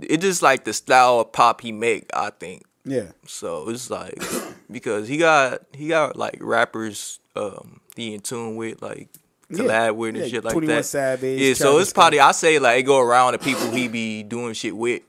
[0.00, 2.08] it just like the style of pop he make.
[2.14, 3.68] I think Yeah, so.
[3.70, 4.22] It's like
[4.70, 9.08] because he got he got like rappers um he in tune with like
[9.52, 9.90] collab Yeah.
[9.90, 10.84] with and Yeah, shit like 21 that.
[10.84, 13.88] Savage, yeah, so Travis it's probably I say like it go around the people he
[13.88, 15.02] be doing shit with.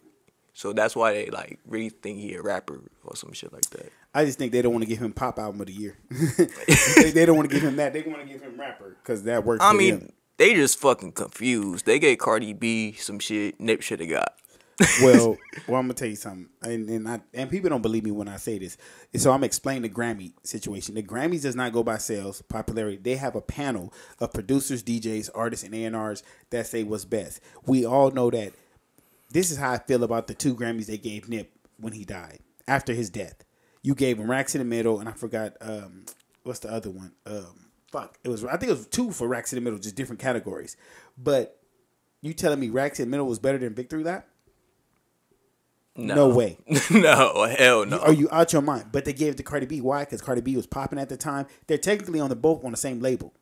[0.54, 3.91] So that's why they like really think he a rapper or some shit like that.
[4.13, 5.97] I just think they don't want to give him pop album of the year.
[6.97, 7.93] they, they don't want to give him that.
[7.93, 9.63] They want to give him rapper because that works.
[9.63, 10.12] I mean, them.
[10.38, 11.86] they just fucking confused.
[11.86, 14.34] They gave Cardi B some shit Nip should have got.
[15.02, 15.38] well,
[15.68, 18.28] well, I'm gonna tell you something, and and, I, and people don't believe me when
[18.28, 18.78] I say this.
[19.12, 20.94] And so I'm explaining the Grammy situation.
[20.94, 22.98] The Grammys does not go by sales popularity.
[22.98, 27.42] They have a panel of producers, DJs, artists, and A&Rs that say what's best.
[27.66, 28.54] We all know that.
[29.30, 32.40] This is how I feel about the two Grammys they gave Nip when he died
[32.68, 33.44] after his death.
[33.82, 36.06] You gave him Racks in the Middle, and I forgot um,
[36.44, 37.13] what's the other one.
[37.26, 39.96] Um, fuck, it was I think it was two for Racks in the Middle, just
[39.96, 40.78] different categories.
[41.18, 41.60] But
[42.22, 44.28] you telling me Racks in the Middle was better than Victory Lap?
[45.97, 46.57] No, way.
[46.91, 47.97] no, hell no.
[47.99, 48.89] Are you out your mind?
[48.91, 49.81] But they gave it to Cardi B.
[49.81, 50.05] Why?
[50.05, 51.47] Because Cardi B was popping at the time.
[51.65, 53.33] They're technically on the both on the same label.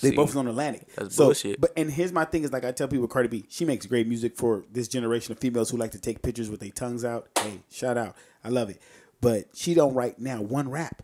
[0.00, 0.88] They See, both was on Atlantic.
[0.94, 1.60] that's so, bullshit.
[1.60, 4.08] But and here's my thing is like I tell people, Cardi B, she makes great
[4.08, 7.28] music for this generation of females who like to take pictures with their tongues out.
[7.38, 8.80] Hey, shout out, I love it.
[9.20, 11.02] But she don't write now one rap.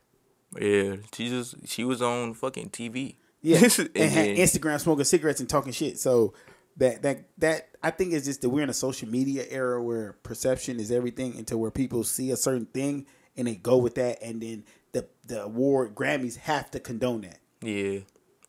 [0.61, 3.15] Yeah, she just she was on fucking TV.
[3.43, 5.99] Yeah, and and had Instagram smoking cigarettes and talking shit.
[5.99, 6.35] So
[6.81, 10.15] that that that I think is just that we're in a social media era where
[10.25, 14.19] perception is everything, until where people see a certain thing and they go with that,
[14.23, 17.39] and then the the award Grammys have to condone that.
[17.63, 18.01] yeah,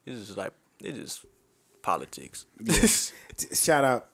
[0.06, 1.26] it's just like it's just
[1.84, 2.46] politics.
[3.38, 4.08] T- Shout out,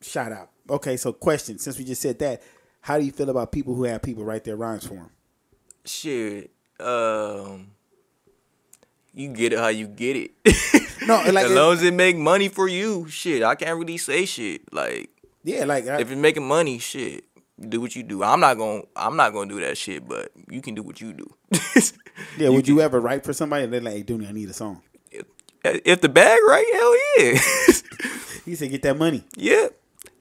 [0.00, 0.50] shout out.
[0.70, 2.42] Okay, so question: Since we just said that,
[2.82, 5.10] how do you feel about people who have people write their rhymes for them?
[5.84, 7.72] Shit, um,
[9.14, 10.30] you get it how you get it.
[11.06, 14.24] No, like as long as it make money for you, shit, I can't really say
[14.24, 14.72] shit.
[14.72, 15.10] Like
[15.44, 17.24] yeah, like I, if it's making money, shit,
[17.60, 18.22] do what you do.
[18.22, 21.12] I'm not gonna I'm not gonna do that shit, but you can do what you
[21.12, 21.34] do.
[22.38, 22.48] yeah.
[22.48, 24.82] Would you ever write for somebody and they're like, "Hey, Dooney, I need a song."
[25.10, 25.24] if,
[25.84, 27.40] if the bag right, hell yeah.
[28.44, 29.68] He said, "Get that money." yeah.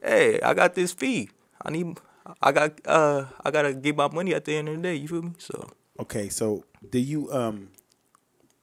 [0.04, 1.30] Hey, I got this fee.
[1.64, 1.98] I need
[2.42, 5.08] I got uh I gotta get my money at the end of the day, you
[5.08, 5.34] feel me?
[5.38, 7.70] So Okay, so do you um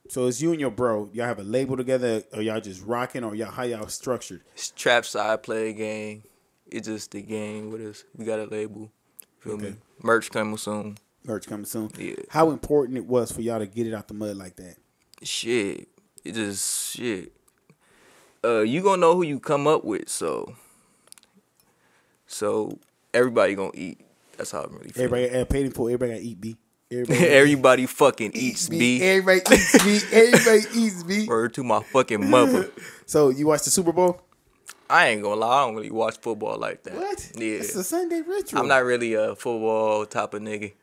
[0.08, 3.24] so it's you and your bro, y'all have a label together or y'all just rocking
[3.24, 4.42] or y'all how y'all structured?
[4.54, 6.22] it's trap side play game.
[6.70, 8.04] It's just the game with us.
[8.16, 8.90] We got a label.
[9.40, 9.70] Feel Okay.
[9.70, 9.76] me?
[10.02, 10.98] Merch coming soon.
[11.24, 11.90] Merch coming soon.
[11.98, 12.14] Yeah.
[12.30, 14.76] How important it was for y'all to get it out the mud like that.
[15.22, 15.88] shit.
[16.24, 17.32] It just shit.
[18.44, 20.54] Uh, you gonna know who you come up with, so
[22.26, 22.78] so
[23.14, 24.00] everybody gonna eat.
[24.36, 25.04] That's how I'm really feeling.
[25.06, 26.56] Everybody everybody paid in full, everybody gotta eat B.
[26.90, 29.02] Everybody Everybody fucking eats B.
[29.02, 30.00] Everybody eats B.
[30.16, 31.26] Everybody eats B.
[31.26, 32.70] Word to my fucking mother.
[33.08, 34.20] So you watched the Super Bowl?
[34.90, 36.94] I ain't gonna lie, I don't really watch football like that.
[36.94, 37.32] What?
[37.34, 37.54] Yeah.
[37.60, 38.60] It's a Sunday ritual.
[38.60, 40.74] I'm not really a football type of nigga.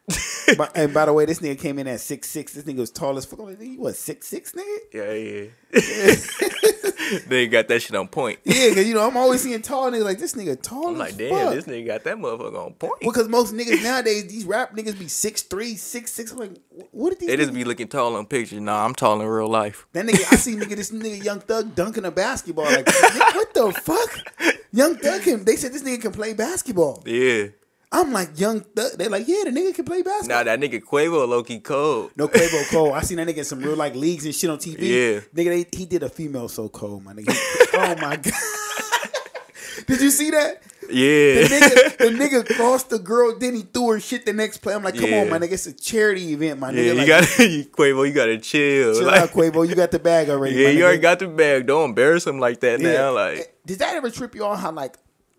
[0.74, 2.54] And by the way, this nigga came in at six six.
[2.54, 3.40] This nigga was tall as fuck.
[3.40, 4.78] I'm like, nigga, you what six six nigga?
[4.92, 5.46] yeah, yeah.
[7.28, 8.40] they got that shit on point.
[8.44, 11.18] Yeah, cause you know I'm always seeing tall niggas like this nigga tall I'm like,
[11.18, 11.54] damn, fuck.
[11.54, 12.94] this nigga got that motherfucker on point.
[13.02, 16.32] Well, Because most niggas nowadays, these rap niggas be six three, six six.
[16.32, 16.52] I'm like,
[16.92, 17.28] what did these?
[17.30, 18.60] They just be looking tall on pictures.
[18.62, 19.86] Nah, I'm tall in real life.
[19.94, 22.66] That nigga, I see nigga, this nigga Young Thug dunking a basketball.
[22.66, 22.88] Like,
[23.34, 24.56] what the fuck?
[24.72, 25.44] Young Thug can.
[25.44, 27.04] They said this nigga can play basketball.
[27.06, 27.48] Yeah.
[27.98, 28.92] I'm like Young Thug.
[28.98, 30.38] They like, yeah, the nigga can play basketball.
[30.40, 32.12] Nah, that nigga Quavo low key cold.
[32.18, 32.94] No Quavo Cole.
[32.94, 34.80] I seen that nigga in some real like leagues and shit on TV.
[34.82, 35.20] Yeah.
[35.34, 37.34] Nigga, they, he did a female so cold, my nigga.
[37.74, 38.34] oh my god.
[39.88, 40.62] did you see that?
[40.88, 41.48] The Yeah.
[41.48, 44.74] nigga, the nigga crossed the girl, then he threw her shit the next play.
[44.76, 45.22] I'm like, come Yeah.
[45.22, 46.86] on, my nigga, it's a charity event, my Yeah, nigga.
[46.86, 48.08] you like, got Quavo.
[48.08, 48.94] You gotta chill.
[48.96, 49.68] chill Like, out, Quavo.
[49.68, 50.56] You got the bag already.
[50.56, 50.84] yeah, you nigga.
[50.84, 51.66] already got the bag.
[51.66, 52.92] Don't embarrass him like that Yeah.
[52.92, 53.12] now.
[53.14, 54.96] Like, eh, Did that ever trip you on how like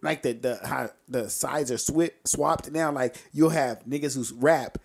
[0.07, 2.91] like the the how the sides are swi- swapped now?
[2.93, 4.79] Like you'll have niggas who's rap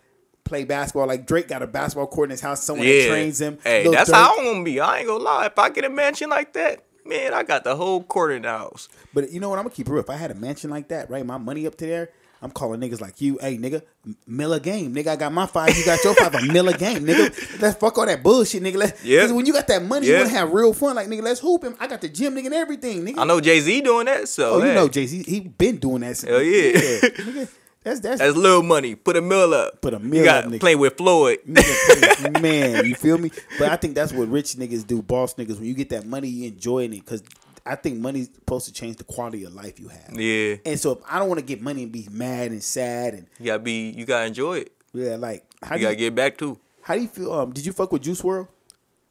[0.44, 1.06] play basketball.
[1.06, 2.62] Like Drake got a basketball court in his house.
[2.62, 3.08] Someone that yeah.
[3.08, 3.58] trains him.
[3.62, 4.80] Hey, that's how I'm gonna be.
[4.80, 5.46] I ain't gonna lie.
[5.46, 8.48] If I get a mansion like that, man, I got the whole court in the
[8.48, 8.88] house.
[9.14, 9.58] But you know what?
[9.58, 10.02] I'm gonna keep it real.
[10.02, 12.10] If I had a mansion like that, right, my money up to there.
[12.42, 13.82] I'm calling niggas like you, hey nigga,
[14.26, 15.06] mill a game, nigga.
[15.08, 17.60] I got my five, you got your five, a mill a game, nigga.
[17.62, 18.76] Let's fuck all that bullshit, nigga.
[18.76, 19.30] Let's, Yeah.
[19.30, 20.18] When you got that money, you Yeah.
[20.20, 20.96] wanna have real fun.
[20.96, 21.76] Like nigga, let's hoop him.
[21.78, 23.18] I got the gym, nigga, and everything, nigga.
[23.18, 26.00] I know Jay Z doing that, so oh, you know, Jay Z, he been doing
[26.00, 26.16] that.
[26.16, 26.72] Since, Hell yeah.
[27.00, 27.48] nigga.
[27.84, 28.94] That's that's that's little money.
[28.94, 29.80] Put a mill up.
[29.80, 30.60] Put a mill up, nigga.
[30.60, 31.38] play with Floyd.
[31.48, 33.30] Nigga, man, you feel me?
[33.58, 35.56] But I think that's what rich niggas do, boss niggas.
[35.56, 37.22] When you get that money, you enjoying it because
[37.64, 40.18] I think money's supposed to change the quality of life you have.
[40.18, 43.14] yeah, And so if I don't want to get money and be mad and sad
[43.14, 43.90] and you gotta be.
[43.90, 44.72] You gotta enjoy it.
[44.92, 46.58] yeah, like how You do gotta you, get back too.
[46.82, 47.32] how do you feel?
[47.32, 48.48] Um, did you fuck with Juice WRLD?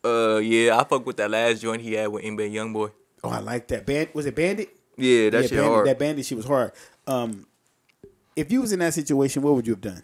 [0.04, 2.92] Uh, yeah, I fuck with that last joint he had with NBA YoungBoy.
[3.24, 4.10] Oh, I like that band.
[4.14, 4.70] Was it Bandit?
[4.98, 5.88] Yeah, that yeah, shit Bandit, hard.
[5.88, 6.72] That Bandit shit was hard.
[7.08, 7.46] Um,
[8.36, 10.02] if you was in that situation, what would you have done?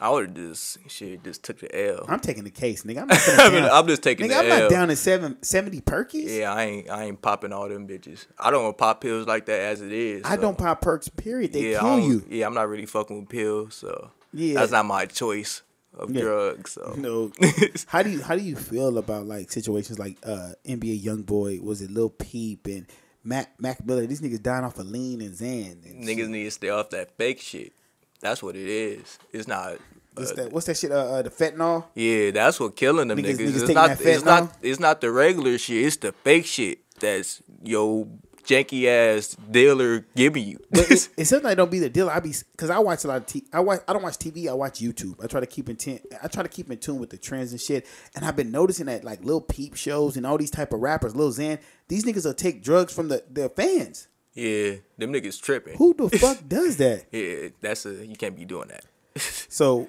[0.00, 2.04] I would have just shit, just took the L.
[2.08, 3.02] I'm taking the case, nigga.
[3.02, 3.64] I'm not I mean.
[3.64, 4.60] I'm just taking nigga, I'm L.
[4.60, 6.38] not down to seven, 70 perkies.
[6.38, 8.26] Yeah, I ain't I ain't popping all them bitches.
[8.38, 10.24] I don't pop pills like that as it is.
[10.24, 10.42] I so.
[10.42, 11.08] don't pop perks.
[11.08, 11.52] Period.
[11.52, 12.24] They yeah, kill you.
[12.28, 14.60] Yeah, I'm not really fucking with pills, so Yeah.
[14.60, 15.62] that's not my choice
[15.94, 16.22] of Yeah.
[16.22, 16.72] drugs.
[16.72, 17.32] So no.
[17.88, 21.60] how do you how do you feel about like situations like uh NBA YoungBoy?
[21.60, 22.86] Was it Lil Peep and
[23.24, 24.06] Mac Mac Miller.
[24.06, 25.84] These niggas dying off of lean and Xan.
[25.84, 26.28] And Niggas shit.
[26.30, 27.72] need to stay off that fake shit.
[28.20, 29.18] That's what it is.
[29.32, 29.78] It's not.
[30.14, 30.52] What's uh, that?
[30.52, 30.90] What's that shit?
[30.90, 31.84] Uh, uh, the fentanyl.
[31.94, 33.50] Yeah, that's what killing them Niggas- niggas.
[33.50, 34.00] niggas It's not.
[34.00, 34.56] It's not.
[34.62, 35.84] It's not the regular shit.
[35.86, 38.08] It's the fake shit that's yo
[38.48, 40.58] janky ass dealer giving you.
[40.70, 42.10] But it, it's something I don't be the dealer.
[42.10, 44.48] I be because I watch a lot of t- I watch I don't watch TV.
[44.48, 45.22] I watch YouTube.
[45.22, 46.00] I try to keep in tune.
[46.22, 47.86] I try to keep in tune with the trends and shit.
[48.16, 51.14] And I've been noticing that like little peep shows and all these type of rappers,
[51.14, 54.08] Lil Xan, these niggas will take drugs from the their fans.
[54.38, 55.76] Yeah, them niggas tripping.
[55.76, 57.06] Who the fuck does that?
[57.10, 58.84] Yeah, that's a you can't be doing that.
[59.50, 59.88] So,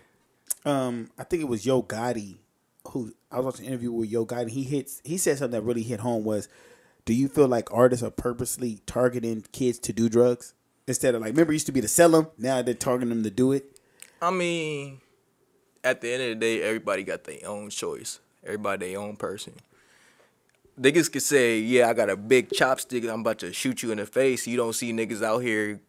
[0.66, 2.38] um, I think it was Yo Gotti
[2.90, 4.50] who I was watching an interview with Yo Gotti.
[4.50, 5.02] He hits.
[5.04, 6.48] He said something that really hit home was,
[7.06, 10.54] "Do you feel like artists are purposely targeting kids to do drugs
[10.88, 11.32] instead of like?
[11.32, 12.28] Remember, it used to be to sell them.
[12.38, 13.80] Now they're targeting them to do it.
[14.22, 15.02] I mean,
[15.84, 18.20] at the end of the day, everybody got their own choice.
[18.44, 19.54] Everybody their own person.
[20.80, 23.12] Niggas could say, "Yeah, I got a big chopstick.
[23.12, 25.80] I'm about to shoot you in the face." You don't see niggas out here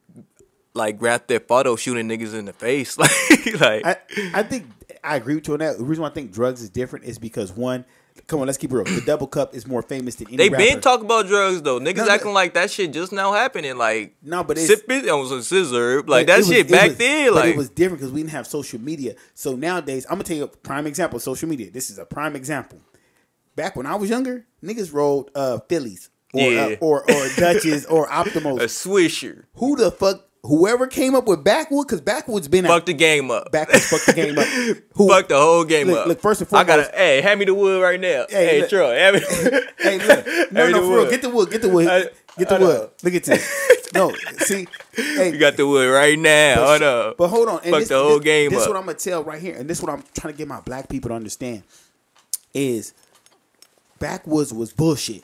[0.74, 2.98] like grab their photo shooting niggas in the face.
[2.98, 3.10] like,
[3.60, 3.96] like I,
[4.34, 4.66] I think
[5.04, 5.78] I agree with you on that.
[5.78, 7.84] The reason why I think drugs is different is because one,
[8.26, 8.84] come on, let's keep it real.
[8.84, 10.64] The double cup is more famous than any they rapper.
[10.64, 11.80] been talking about drugs though.
[11.80, 12.10] Niggas No, no.
[12.12, 13.76] acting like that shit just now happening.
[13.76, 16.08] Like No, but it's- sipping on some sizzurp.
[16.08, 17.34] Like that it was- shit back was- then.
[17.34, 19.14] Like it was different because we didn't have social media.
[19.34, 21.18] So nowadays, I'm gonna tell you a prime example.
[21.20, 21.70] Social media.
[21.70, 22.80] This is a prime example.
[23.60, 26.62] Back when I was younger, niggas rolled uh Phillies or Yeah.
[26.64, 28.60] uh, or or Dutches or Optimos.
[28.60, 29.44] a swisher.
[29.56, 30.24] Who the fuck?
[30.44, 32.86] Whoever came up with Backwood, because Backwood's been Fuck out.
[32.86, 33.52] the game up.
[33.52, 34.46] Backwood's fucked the game up.
[34.96, 35.08] Who?
[35.08, 36.06] Fuck the whole game Look- up.
[36.06, 36.84] look, first and I gotta.
[36.84, 38.24] foremost- Hey, hand me the wood right now.
[38.30, 38.70] Hey, Hey, look.
[38.70, 39.20] Troy, hand me.
[39.78, 40.52] Hey, look.
[40.52, 41.10] No, no, for real.
[41.10, 41.50] Get the wood.
[41.50, 41.86] Get the wood.
[41.86, 42.90] I- Get the wood.
[43.02, 43.90] Look at this.
[43.94, 44.66] No, see.
[44.94, 46.54] Hey, You got the wood right now.
[46.54, 47.16] But, Hold up.
[47.18, 47.60] but hold on.
[47.64, 48.68] And Fuck this, the whole this, game This up.
[48.68, 50.88] what I'm gonna tell right here, and this what I'm trying to get my black
[50.88, 51.64] people to understand
[52.54, 52.94] is
[54.00, 55.22] backwoods was bullshit.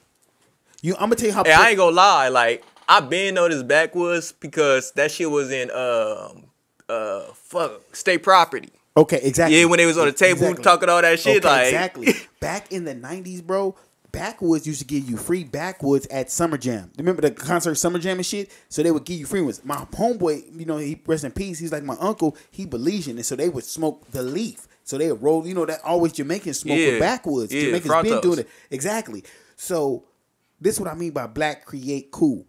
[0.82, 1.42] You, I'm gonna tell you how.
[1.44, 2.28] Hey, I ain't gonna lie.
[2.28, 6.44] Like I been on this backwoods because that shit was in um
[6.88, 8.68] uh fuck state property.
[8.96, 9.58] okay, exactly.
[9.58, 10.62] Yeah, when they was on the table Exactly.
[10.62, 11.44] talking all that shit.
[11.44, 12.12] Okay, like exactly.
[12.40, 13.74] Back in the '90s, bro.
[14.12, 16.90] Backwoods used to give you free backwoods at Summer Jam.
[16.96, 18.50] Remember the concert Summer Jam and shit?
[18.70, 19.62] So they would give you free ones.
[19.62, 21.58] My homeboy, you know, he rest in peace.
[21.58, 22.34] He's like my uncle.
[22.50, 24.65] He Belizean, and so they would smoke the leaf.
[24.86, 25.46] So they roll.
[25.46, 26.92] You know that always Jamaican smoke Yeah.
[26.92, 27.52] with backwoods.
[27.52, 29.24] Yeah, Jamaicans been doing it exactly.
[29.56, 30.04] So
[30.60, 32.46] this is what I mean by black create cool.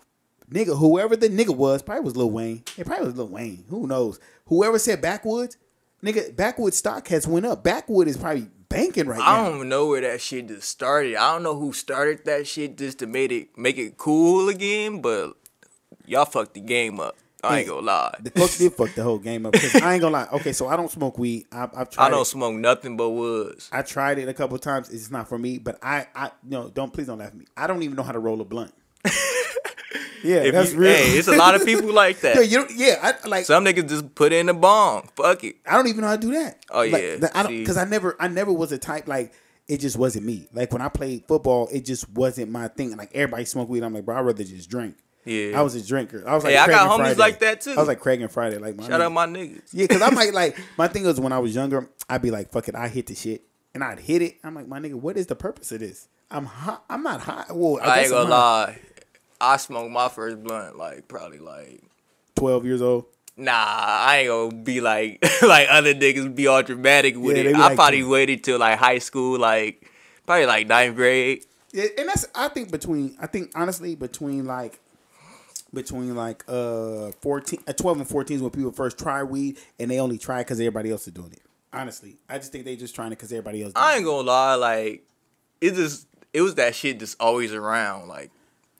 [0.49, 2.63] Nigga, whoever the nigga was, probably was Lil Wayne.
[2.77, 3.65] It probably was Lil Wayne.
[3.69, 4.19] Who knows?
[4.45, 5.57] Whoever said backwoods,
[6.01, 7.63] nigga, backwoods stock has went up.
[7.63, 9.41] Backwood is probably banking right I now.
[9.41, 11.15] I don't even know where that shit just started.
[11.15, 15.01] I don't know who started that shit just to make it make it cool again,
[15.01, 15.33] but
[16.05, 17.17] y'all fucked the game up.
[17.43, 18.15] I ain't gonna lie.
[18.19, 19.55] The fuck did fuck the whole game up.
[19.81, 20.27] I ain't gonna lie.
[20.33, 21.45] Okay, so I don't smoke weed.
[21.51, 22.05] I, I've tried.
[22.07, 22.25] I don't It.
[22.25, 23.69] smoke nothing but woods.
[23.71, 24.89] I tried it a couple times.
[24.89, 25.57] It's not for me.
[25.59, 27.45] But I, I no, don't please don't laugh at me.
[27.55, 28.73] I don't even know how to roll a blunt.
[30.23, 30.93] yeah, If that's you- real.
[30.95, 32.35] Hey, it's a lot of people like that.
[32.49, 33.45] Don't, yeah, I like.
[33.45, 35.07] Some niggas just put in the bong.
[35.15, 35.57] Fuck it.
[35.65, 36.65] I don't even know how to do that.
[36.71, 37.15] Oh, Like, yeah.
[37.17, 39.33] the- I don't because I never, I never was a type like.
[39.67, 40.47] It just wasn't me.
[40.53, 42.95] Like when I played football, it just wasn't my thing.
[42.95, 43.83] Like everybody smoke weed.
[43.83, 44.95] I'm like, bro, I'd rather just drink.
[45.27, 45.59] Yeah.
[45.59, 46.23] I was a drinker.
[46.27, 47.19] I was like, Hey, I got homies Friday.
[47.19, 47.71] like that, too.
[47.71, 48.57] I was like Craig and Friday.
[48.57, 49.61] Like my Shout out my niggas.
[49.71, 52.51] Yeah, because I might like my thing was when I was younger, I'd be like,
[52.51, 54.37] "Fuck it, I hit the shit," and I'd hit it.
[54.43, 56.07] I'm like, "My nigga, what is the purpose of this?
[56.31, 56.83] I'm hot.
[56.89, 57.47] I'm not hot.
[57.55, 58.79] Well, I, I, ain't gonna I'm lie.
[59.39, 61.81] I smoked my first blunt like probably like
[62.35, 63.05] Twelve years old.
[63.39, 67.55] Nah, I ain't gonna be like like other niggas be all dramatic with Yeah, it.
[67.55, 68.09] I like probably that.
[68.09, 69.89] waited till like high school, like
[70.25, 71.45] probably like ninth grade.
[71.71, 74.79] Yeah, and that's I think between I think honestly between like
[75.73, 79.91] between like uh 14 uh, 12 and 14 is when people first try weed and
[79.91, 81.41] they only try because everybody else is doing it
[81.73, 84.25] honestly i just think they just trying it because everybody else doing I ain't gonna
[84.27, 85.03] lie, like
[85.61, 88.07] it just it was that shit just always around.
[88.07, 88.29] Like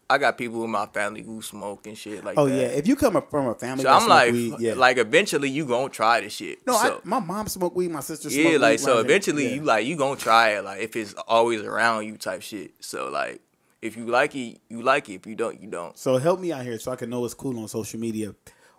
[0.10, 2.56] I got people in my family who smoke and shit like oh that.
[2.56, 5.50] yeah if you come from a family So that I'm like, weed, yeah like eventually
[5.50, 6.66] you gonna try this shit.
[6.66, 8.44] no so, I, my mom smoked weed my sister smoked weed.
[8.46, 9.56] yeah, weed like so right eventually Yeah.
[9.56, 12.72] you like you gonna try it like if it's always around you type shit.
[12.80, 13.42] So like
[13.88, 15.14] if you like it, you like it.
[15.16, 15.98] If you don't, you don't.
[15.98, 18.36] So help me out here so I can know what's cool on social media.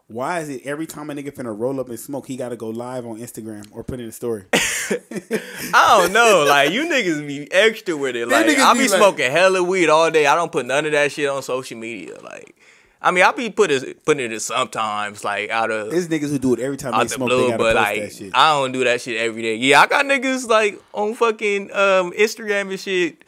[0.06, 2.68] Why is it every time a nigga finna roll up and smoke, he gotta go
[2.70, 4.44] live on Instagram or put in a story?
[4.52, 6.44] I don't know.
[6.48, 8.26] Like you niggas be extra with it.
[8.26, 10.26] Like I be be like- smoking hella weed all day.
[10.26, 12.18] I don't put none of that shit on social media.
[12.22, 12.54] Like
[13.00, 16.54] I mean, I be putting putting it sometimes, like out of There's niggas who do
[16.54, 17.28] it every time they the smoke.
[17.28, 18.12] they blue, gotta but like.
[18.34, 19.54] I don't do that shit every day.
[19.56, 23.24] Yeah, I got niggas like on fucking um Instagram and shit.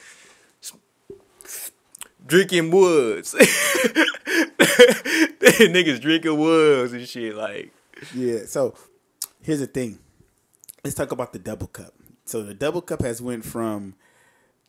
[2.30, 3.34] Drinking woods,
[5.40, 7.34] niggas drinking woods and shit.
[7.34, 7.72] Like,
[8.14, 8.44] Yeah.
[8.46, 8.74] So
[9.42, 9.98] here's the thing.
[10.84, 11.92] Let's talk about the double cup.
[12.26, 13.96] So the double cup has went from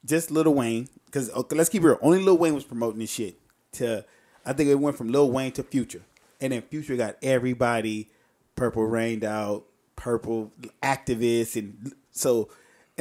[0.03, 1.99] just Lil Wayne because okay, let's keep it real.
[2.01, 3.37] Only Lil Wayne was promoting this shit.
[3.73, 4.03] to
[4.43, 6.01] I think it went from Lil Wayne to Future,
[6.39, 8.09] and then Future got everybody
[8.55, 10.51] purple rained out, purple
[10.81, 12.49] activists, and so.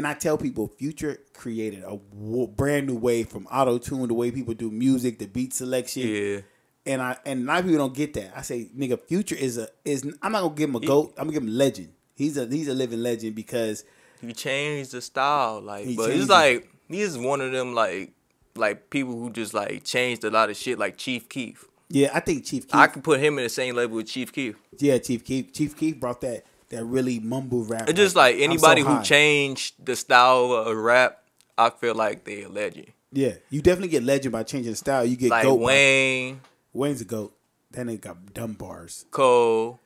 [0.01, 4.15] And I tell people, Future created a w- brand new way from auto tune, the
[4.15, 6.09] way people do music, the beat selection.
[6.09, 6.41] Yeah.
[6.87, 8.33] And I and a lot of people don't get that.
[8.35, 10.03] I say, nigga, Future is a is.
[10.23, 11.13] I'm not gonna give him a goat.
[11.19, 11.91] I'm gonna give him a legend.
[12.15, 13.85] He's a he's a living legend because
[14.23, 18.13] He changed the style, like, He but it's like he's one of them like
[18.57, 21.67] like people who just like changed a lot of shit, like Chief Keef.
[21.91, 22.75] yeah, I think Chief Keef.
[22.75, 24.57] I could put him in the same level with Chief Keef.
[24.79, 25.53] yeah, Chief Keef.
[25.53, 27.89] Chief Keef brought that that really mumble rap.
[27.89, 29.03] It's just like I'm so anybody who high.
[29.03, 31.23] changed the style of rap,
[31.59, 32.89] I feel like they're a legend.
[33.13, 35.05] Yeah, you definitely get legend by changing the style.
[35.05, 35.59] You get Like goat.
[35.59, 36.41] by- Wayne,
[36.73, 37.37] Wayne's a goat.
[37.73, 39.05] That nigga got dumb bars.
[39.11, 39.79] Cole.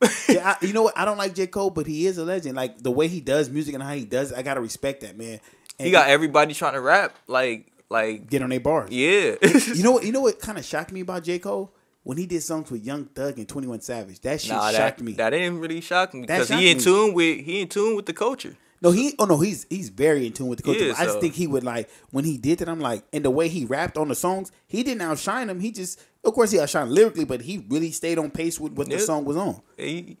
[0.28, 0.96] yeah, I, you know what?
[0.96, 2.54] I don't like J Cole, but he is a legend.
[2.56, 5.16] Like the way he does music and how he does, it, I gotta respect that
[5.18, 5.40] man.
[5.78, 7.14] And He got everybody trying to rap.
[7.26, 8.90] Like, like, get on their bars.
[8.90, 9.34] yeah.
[9.74, 10.04] You know what?
[10.04, 11.72] You know what kind of shocked me about J Cole
[12.06, 14.20] when he did songs with Young Thug and Twenty One Savage.
[14.20, 15.14] That shit nah, shocked that, me.
[15.14, 16.82] that didn't really shock me because he in me.
[16.84, 18.56] tune with he in tune with the culture.
[18.80, 19.16] No, he.
[19.18, 20.84] Oh no, he's he's very in tune with the culture.
[20.84, 22.68] Yeah, but I just so- think he would like when he did that.
[22.68, 25.58] I'm like, and the way he rapped on the songs, he didn't outshine him.
[25.58, 28.88] He just, of course, he outshined lyrically, but he really stayed on pace with what
[28.88, 29.60] the song was on.
[29.76, 30.16] He,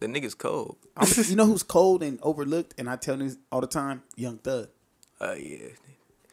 [0.00, 0.78] the nigga's cold.
[1.28, 4.66] You know who's cold and overlooked, and I tell niggas all the time, Young Thug.
[5.20, 5.68] Uh, yeah.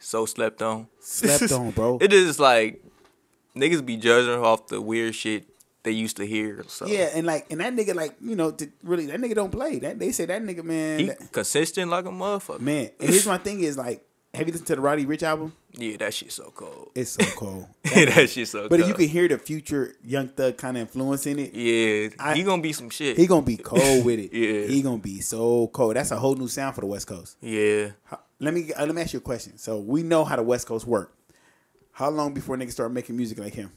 [0.00, 0.88] So slept on.
[0.98, 1.98] Slept on, bro.
[2.00, 2.82] It is like
[3.56, 5.44] niggas be judging off the weird shit
[5.84, 6.64] they used to hear.
[6.68, 9.50] So Yeah, and like, and that nigga, like, you know, to really, that nigga don't
[9.50, 9.78] play.
[9.80, 12.60] That they say that nigga, man, he that- consistent like a motherfucker.
[12.60, 12.90] man.
[13.00, 15.52] And here's my thing is like, have you listened to the Roddy Ricch album?
[15.72, 16.90] Yeah, that shit's so cold.
[16.94, 17.66] It's so cold.
[17.84, 18.88] that shit's so but cold.
[18.88, 21.52] you can hear the future Young Thug kind of influence in it.
[21.52, 23.16] yeah, I- he gonna be some shit.
[23.18, 24.32] He gonna be cold with it.
[24.32, 24.66] Yeah.
[24.68, 25.96] he gonna be so cold.
[25.96, 27.36] That's a whole new sound for the West Coast.
[27.40, 27.88] yeah.
[28.40, 29.56] Let me uh, let me ask you a question.
[29.58, 31.12] So we know how the West Coast work.
[31.92, 33.70] How long before niggas start making music like him?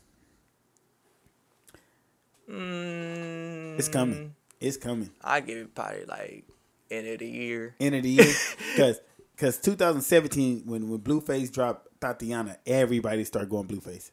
[2.50, 4.36] Mm, It's coming.
[4.60, 5.10] It's coming.
[5.24, 6.46] I give it probably like
[6.90, 7.76] end of the year.
[7.80, 8.34] End of the year,
[8.76, 9.00] because
[9.36, 14.12] because 2017 when when Blueface dropped Thotiana, everybody started going Blueface.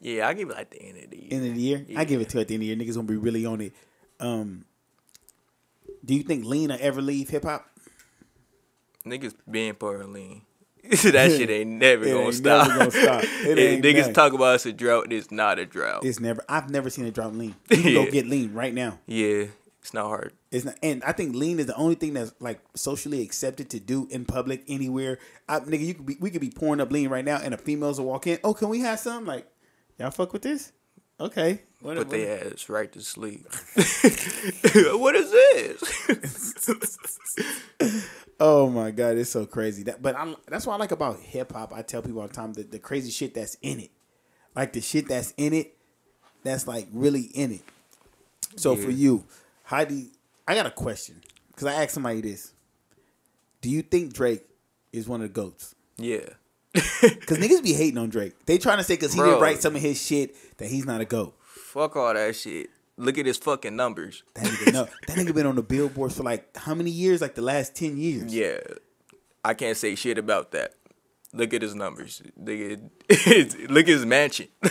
[0.00, 1.28] Yeah, I give it like the end of the year.
[1.30, 2.76] End of the year, I give it to at the end of the year.
[2.76, 3.72] Niggas gonna be really on it.
[4.18, 4.64] Um,
[6.04, 7.66] do you think Lean will ever leave hip hop?
[9.04, 10.42] Niggas being poor lean.
[10.90, 12.68] that shit ain't never gonna ain't stop.
[12.68, 13.22] never gonna stop.
[13.22, 15.12] Niggas talk about it's a drought.
[15.12, 16.04] It's not a drought.
[16.04, 16.44] It's never.
[16.48, 17.54] I've never seen a drought Lean.
[17.70, 18.98] You can go get Lean right now.
[19.06, 19.46] yeah,
[19.80, 20.32] it's not hard.
[20.50, 23.80] It's not, and I think lean is the only thing that's like socially accepted to
[23.80, 25.18] do in public anywhere.
[25.48, 27.58] I, nigga, you could be we could be pouring up lean right now, and the
[27.58, 28.38] females will walk in.
[28.44, 29.24] Oh, can we have some?
[29.24, 29.46] Like,
[29.98, 30.72] y'all fuck with this?
[31.22, 33.46] Okay, what, Put what- their ass right to sleep.
[34.74, 36.58] what is this?
[38.44, 39.84] Oh my god, it's so crazy.
[39.84, 41.72] That, but I, that's what I like about hip hop.
[41.72, 43.92] I tell people all the time the, the crazy shit that's in it,
[44.56, 45.76] like the shit that's in it,
[46.42, 47.60] that's like really in it.
[48.56, 49.24] So for you,
[49.62, 50.08] how do you,
[50.48, 51.22] I got a question?
[51.52, 52.52] Because I asked somebody this:
[53.60, 54.44] Do you think Drake
[54.92, 55.76] is one of the goats?
[55.96, 56.30] yeah.
[57.02, 58.34] Because niggas be hating on Drake.
[58.46, 59.30] They trying to say because he Bro.
[59.30, 61.34] didn't write some of his shit that he's not a goat.
[61.42, 62.70] Fuck all that shit.
[62.96, 64.22] Look at his fucking numbers.
[64.34, 67.20] That nigga, no, that nigga been on the billboards for like how many years?
[67.20, 68.34] Like the last ten years.
[68.34, 68.58] Yeah.
[69.44, 70.74] I can't say shit about that.
[71.34, 72.22] Look at his numbers.
[72.36, 72.80] Look at,
[73.70, 74.48] look at his mansion.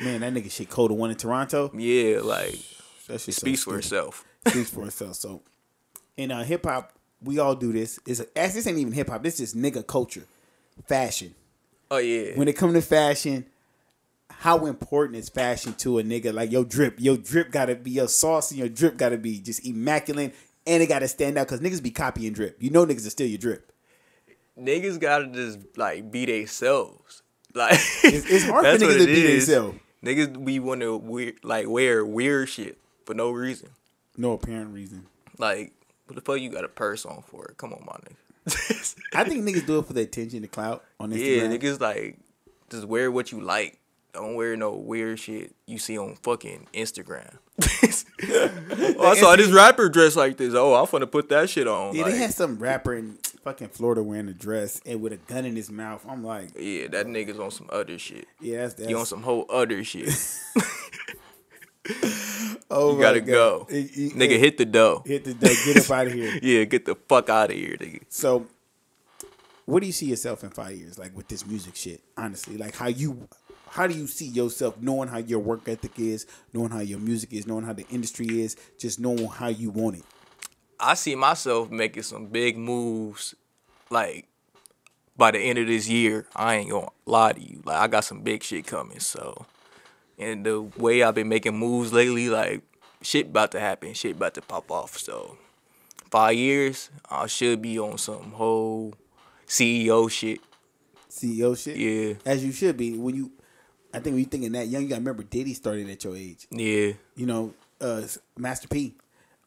[0.00, 0.90] Man, that nigga shit cold.
[0.90, 1.70] The one in Toronto.
[1.76, 2.52] yeah, like
[3.08, 3.78] That shit so speaks for stupid.
[3.84, 4.24] itself.
[4.48, 5.16] Speaks for itself.
[5.16, 5.42] So,
[6.16, 7.98] in uh, hip hop, we all do this.
[8.06, 9.22] Is as this ain't even hip hop.
[9.24, 10.24] This is nigga culture,
[10.86, 11.34] fashion.
[11.90, 12.32] Oh yeah.
[12.36, 13.46] When it come to fashion,
[14.28, 16.32] how important is fashion to a nigga?
[16.32, 19.64] Like your drip, your drip gotta be your sauce, and your drip gotta be just
[19.66, 20.34] immaculate,
[20.66, 22.56] and it gotta stand out because niggas be copying drip.
[22.60, 23.72] You know niggas will steal your drip.
[24.58, 27.22] niggas gotta just like be themselves.
[27.54, 27.72] Like
[28.04, 29.78] It's- it's hard for niggas to be themselves.
[30.04, 33.70] Niggas we want to wear like wear weird shit for no reason.
[34.14, 35.06] No apparent reason.
[35.38, 35.72] Like
[36.06, 37.54] what the fuck you got a purse on for?
[37.56, 38.16] Come on, my nigga.
[39.14, 41.36] I think niggas do it for the attention, the clout on Instagram.
[41.36, 42.18] yeah, niggas like
[42.70, 43.80] just wear what you like.
[44.12, 47.36] Don't wear no weird shit you see on fucking Instagram.
[48.98, 50.54] oh, I saw this rapper dressed like this.
[50.54, 51.94] Oh, I'm gonna put that shit on.
[51.94, 55.16] Yeah, like, they had some rapper in fucking Florida wearing a dress and with a
[55.16, 56.04] gun in his mouth.
[56.08, 58.26] I'm like, yeah, that nigga's on some other shit.
[58.40, 58.88] yeah, that's that's.
[58.88, 60.08] You on some whole other shit.
[62.70, 63.26] oh You gotta God.
[63.26, 63.66] go.
[63.70, 65.02] It- it- Nigga, it- hit the dough.
[65.06, 66.38] hit the dough, get up out of here.
[66.42, 68.02] Yeah, get the fuck out of here, nigga.
[68.08, 68.46] So,
[69.64, 72.00] what do you see yourself in five years, like with this music shit?
[72.16, 73.28] Honestly, like how you,
[73.68, 77.32] how do you see yourself, knowing how your work ethic is, knowing how your music
[77.32, 80.04] is, knowing how the industry is, just knowing how you want it.
[80.78, 83.34] I see myself making some big moves,
[83.90, 84.26] like
[85.16, 87.62] by the end of this year, I ain't gonna lie to you.
[87.64, 89.00] Like I got some big shit coming.
[89.00, 89.46] So,
[90.18, 92.62] and the way I've been making moves lately, like
[93.02, 93.94] shit about to happen.
[93.94, 94.98] Shit about to pop off.
[94.98, 95.36] So,
[96.10, 98.94] five years, I should be on some whole
[99.46, 100.40] CEO shit.
[101.10, 101.76] CEO shit.
[101.76, 102.14] Yeah.
[102.24, 102.96] As you should be.
[102.96, 103.32] When you,
[103.92, 106.46] I think when you thinking that young, you gotta remember Diddy started at your age.
[106.50, 106.92] Yeah.
[107.14, 108.02] You know, uh,
[108.36, 108.94] Master P,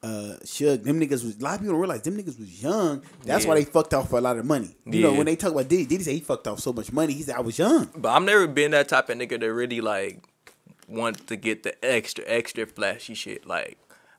[0.02, 1.38] uh, Suge, them niggas was.
[1.38, 3.02] A lot of people don't realize them niggas was young.
[3.24, 4.76] That's why they fucked off for a lot of money.
[4.86, 7.12] You know, when they talk about Diddy, Diddy say he fucked off so much money.
[7.12, 7.90] He said I was young.
[7.96, 10.24] But I've never been that type of nigga that really like
[10.90, 13.46] want to get the extra, extra flashy shit.
[13.46, 13.78] Like,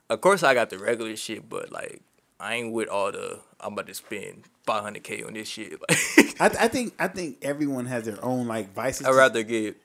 [0.10, 2.02] of course I got the regular shit, but like
[2.40, 5.80] I ain't with all the I'm about to spend 500k on this shit.
[6.18, 9.06] Like, I, I think I think everyone has their own like vices.
[9.06, 9.78] I'd rather get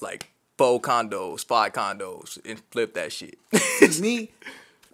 [0.00, 3.38] like four condos, five condos, and flip that shit.
[4.00, 4.30] me,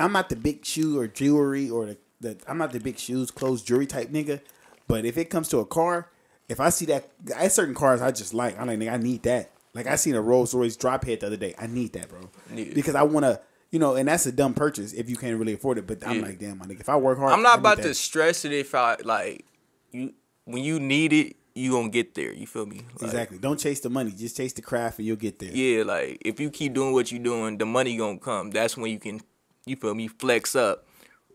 [0.01, 3.31] I'm not the big shoe or jewelry or the, the I'm not the big shoes,
[3.31, 4.41] clothes, jewelry type nigga.
[4.89, 6.09] But if it comes to a car,
[6.49, 8.59] if I see that, I certain cars I just like.
[8.59, 9.51] I'm like, nigga, I need that.
[9.75, 11.55] Like I seen a Rolls Royce drop head the other day.
[11.59, 12.73] I need that, bro, Yeah.
[12.75, 13.41] because I want to.
[13.71, 15.87] You know, and that's a dumb purchase if you can't really afford it.
[15.87, 16.27] But I'm Yeah.
[16.27, 17.85] like, damn, my nigga, if I work hard, I'm not about that.
[17.85, 19.47] to stress it if I like
[19.93, 20.13] you
[20.45, 22.35] when you need it, you gonna get there.
[22.35, 22.83] You feel me?
[23.01, 23.39] Like, Exactly.
[23.39, 24.11] Don't chase the money.
[24.11, 25.51] Just chase the craft, and you'll get there.
[25.51, 28.51] Yeah, like if you keep doing what you're doing, the money gonna come.
[28.51, 29.23] That's when you can,
[29.65, 30.87] you feel me, flex up.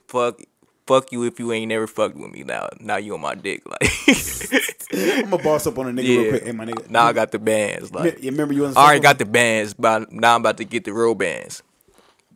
[0.08, 0.42] Fuck,
[0.88, 2.44] fuck you if you ain't never fucked with me.
[2.44, 3.62] Now, now you on my dick.
[3.70, 3.92] Like,
[4.94, 6.44] I'm gonna boss up on a nigga real quick.
[6.46, 6.90] Hey, my nigga.
[6.90, 7.94] now I got the bands.
[7.94, 10.86] Like, You remember you I already got the bands, but now I'm about to get
[10.86, 11.62] the real bands.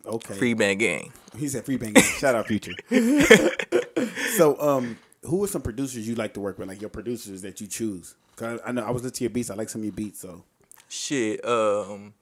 [0.06, 0.34] okay.
[0.34, 1.12] Free band gang.
[1.36, 2.04] He said free band gang.
[2.04, 2.74] Shout out Future.
[4.36, 6.68] so, um, who are some producers you like to work with?
[6.68, 8.14] Like your producers that you choose?
[8.36, 9.50] Cause I, I know I was listening to your beats.
[9.50, 10.20] I like some of your beats.
[10.20, 10.44] So,
[10.88, 12.12] Shit, um,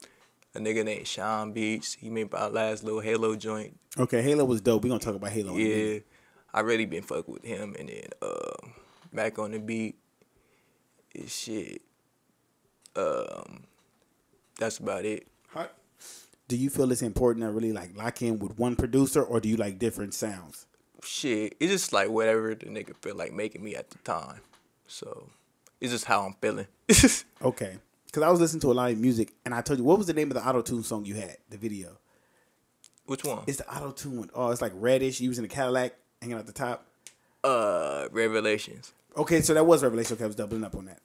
[0.55, 1.97] a nigga named Sean Beach.
[2.01, 3.76] He made my last little Halo joint.
[3.99, 4.83] okay, Halo was dope.
[4.85, 5.55] We gonna talk about Halo.
[5.57, 5.95] in a minute.
[5.95, 6.01] Yeah,
[6.53, 8.73] I really been fucking with him, and then um,
[9.13, 9.97] back on the beat,
[11.15, 11.83] is shit.
[12.97, 13.65] Um,
[14.59, 15.27] that's about it.
[16.49, 19.49] Do you feel it's important to really like lock in with one producer, or do
[19.49, 20.67] you like different sounds?
[21.05, 24.41] Shit, it's just like whatever the nigga feel like making me at the time.
[24.89, 25.29] So
[25.81, 26.67] it's just how I'm feeling.
[27.43, 29.97] Okay, because I was listening to a lot of music, and I told you what
[29.97, 31.97] was the name of the auto tune song you had, the video.
[33.07, 33.45] Which one?
[33.47, 34.31] It's the auto tune one.
[34.35, 36.85] Oh, it's like reddish, using a Cadillac hanging out the top.
[37.43, 38.93] Uh, Revelations.
[39.16, 40.14] Okay, so that was Revelation.
[40.14, 41.01] Okay, I was doubling up on that.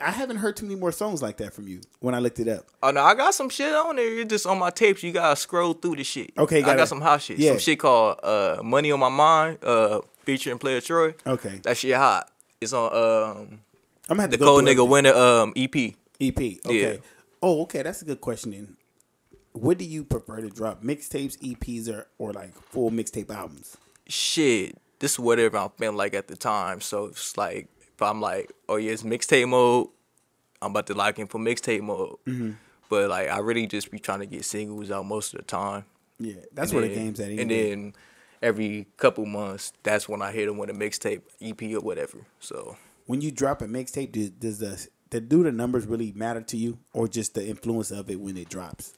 [0.00, 2.46] I haven't heard too many more songs like that from you when I looked it
[2.46, 2.64] up.
[2.80, 4.20] Oh no, I got some shit on there.
[4.20, 5.02] It's just on my tapes.
[5.02, 6.30] You gotta scroll through the shit.
[6.38, 7.38] Okay, I gotta- got some hot shit.
[7.40, 7.50] yeah.
[7.50, 11.14] Some shit called uh Money on My Mind, uh featuring Player Troy.
[11.26, 12.30] Okay, That shit hot.
[12.60, 13.60] It's on um
[14.08, 15.74] I'm gonna have to the go Cold Nigga Winner um EP.
[16.20, 16.38] EP.
[16.38, 16.92] Okay.
[16.94, 16.96] Yeah.
[17.42, 17.82] Oh, okay.
[17.82, 18.52] That's a good question.
[18.52, 18.76] Then,
[19.52, 20.84] what do you prefer to drop?
[20.84, 23.76] Mixtapes, EPs, or or like full mixtape albums?
[24.10, 26.80] Shit, this is whatever I'm feeling like at the time.
[26.80, 29.88] So it's like if I'm like, oh yeah, it's mixtape mode.
[30.62, 32.16] I'm about to lock in for mixtape mode.
[32.26, 32.52] Mm-hmm.
[32.88, 35.84] But like I really just be trying to get singles out most of the time.
[36.18, 37.30] Yeah, that's And where the game's at.
[37.30, 37.94] And then
[38.42, 42.18] every couple months, that's when I hit them with a mixtape, EP or whatever.
[42.40, 46.40] So when you drop a mixtape, do, does the the do the numbers really matter
[46.40, 48.94] to you, or just the influence of it when it drops?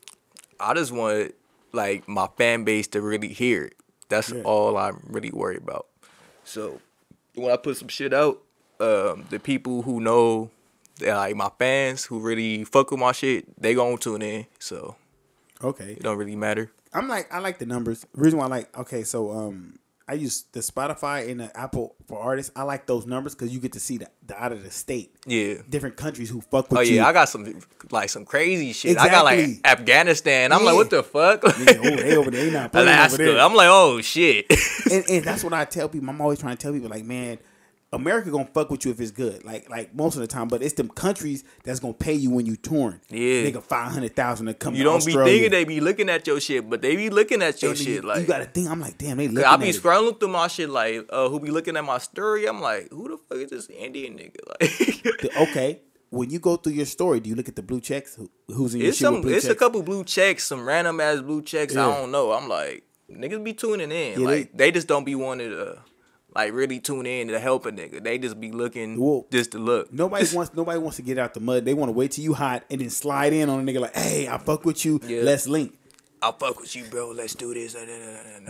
[0.61, 1.35] I just want
[1.73, 3.77] like my fan base to really hear it.
[4.13, 4.43] That's Yeah.
[4.45, 5.87] all I'm really worried about.
[6.45, 6.81] So
[7.35, 8.43] when I put some shit out,
[8.79, 10.51] um, the people who know,
[11.01, 14.47] like my fans who really fuck with my shit, they gonna tune in.
[14.59, 14.97] So
[15.65, 16.71] Okay, it don't really matter.
[16.93, 18.05] I'm like I like the numbers.
[18.15, 21.95] The reason why I like okay, so um, I use the Spotify and the Apple
[22.07, 22.51] for artists.
[22.57, 25.15] I like those numbers because you get to see the, the out of the state,
[25.27, 25.55] Yeah.
[25.69, 26.97] different countries who fuck with Oh you.
[26.97, 28.99] yeah, I got some like some crazy shit.
[28.99, 29.71] I got like Exactly.
[29.71, 30.53] Afghanistan.
[30.53, 31.41] I'm like, what the fuck?
[31.45, 33.17] Oh, they over there, they not Alaska.
[33.19, 33.39] there.
[33.41, 34.47] I'm like, oh shit.
[34.91, 36.09] and, and that's what I tell people.
[36.11, 37.39] I'm always trying to tell people, like, man,
[37.95, 40.49] America gonna fuck with you if it's good, like like most of the time.
[40.49, 43.01] But it's them countries that's gonna pay you when you touring.
[43.11, 43.45] Yeah.
[43.45, 44.75] nigga, five hundred thousand to come.
[44.75, 47.43] you to don't be thinking they be looking at your shit, but they be looking
[47.43, 48.69] at your And shit you, like you gotta think.
[48.71, 49.77] I'm like, damn, they looking I at be it.
[49.77, 52.47] scrolling through my shit like, uh, who be looking at my story?
[52.47, 54.37] I'm like, who the fuck is this Indian nigga?
[54.61, 55.81] Like, The- okay,
[56.11, 58.15] when you go through your story, do you look at the blue checks?
[58.15, 60.99] Who, who's in your it's shit some, blue it's a couple blue checks, some random
[61.01, 61.75] ass blue checks.
[61.75, 61.89] Yeah.
[61.89, 62.33] I don't know.
[62.33, 64.21] I'm like, niggas be tuning in.
[64.21, 65.79] Yeah, like, they, just don't be wanting to,
[66.35, 68.03] like, really tune in to help a nigga.
[68.03, 69.93] They just be looking Well, just to look.
[69.93, 71.65] Nobody wants nobody wants to get out the mud.
[71.65, 73.95] They want to wait till you hot and then slide in on a nigga like,
[73.97, 75.01] hey, I fuck with you.
[75.07, 75.23] Yeah.
[75.23, 75.79] Let's link.
[76.21, 77.11] I'll fuck with you, bro.
[77.11, 77.75] Let's do this.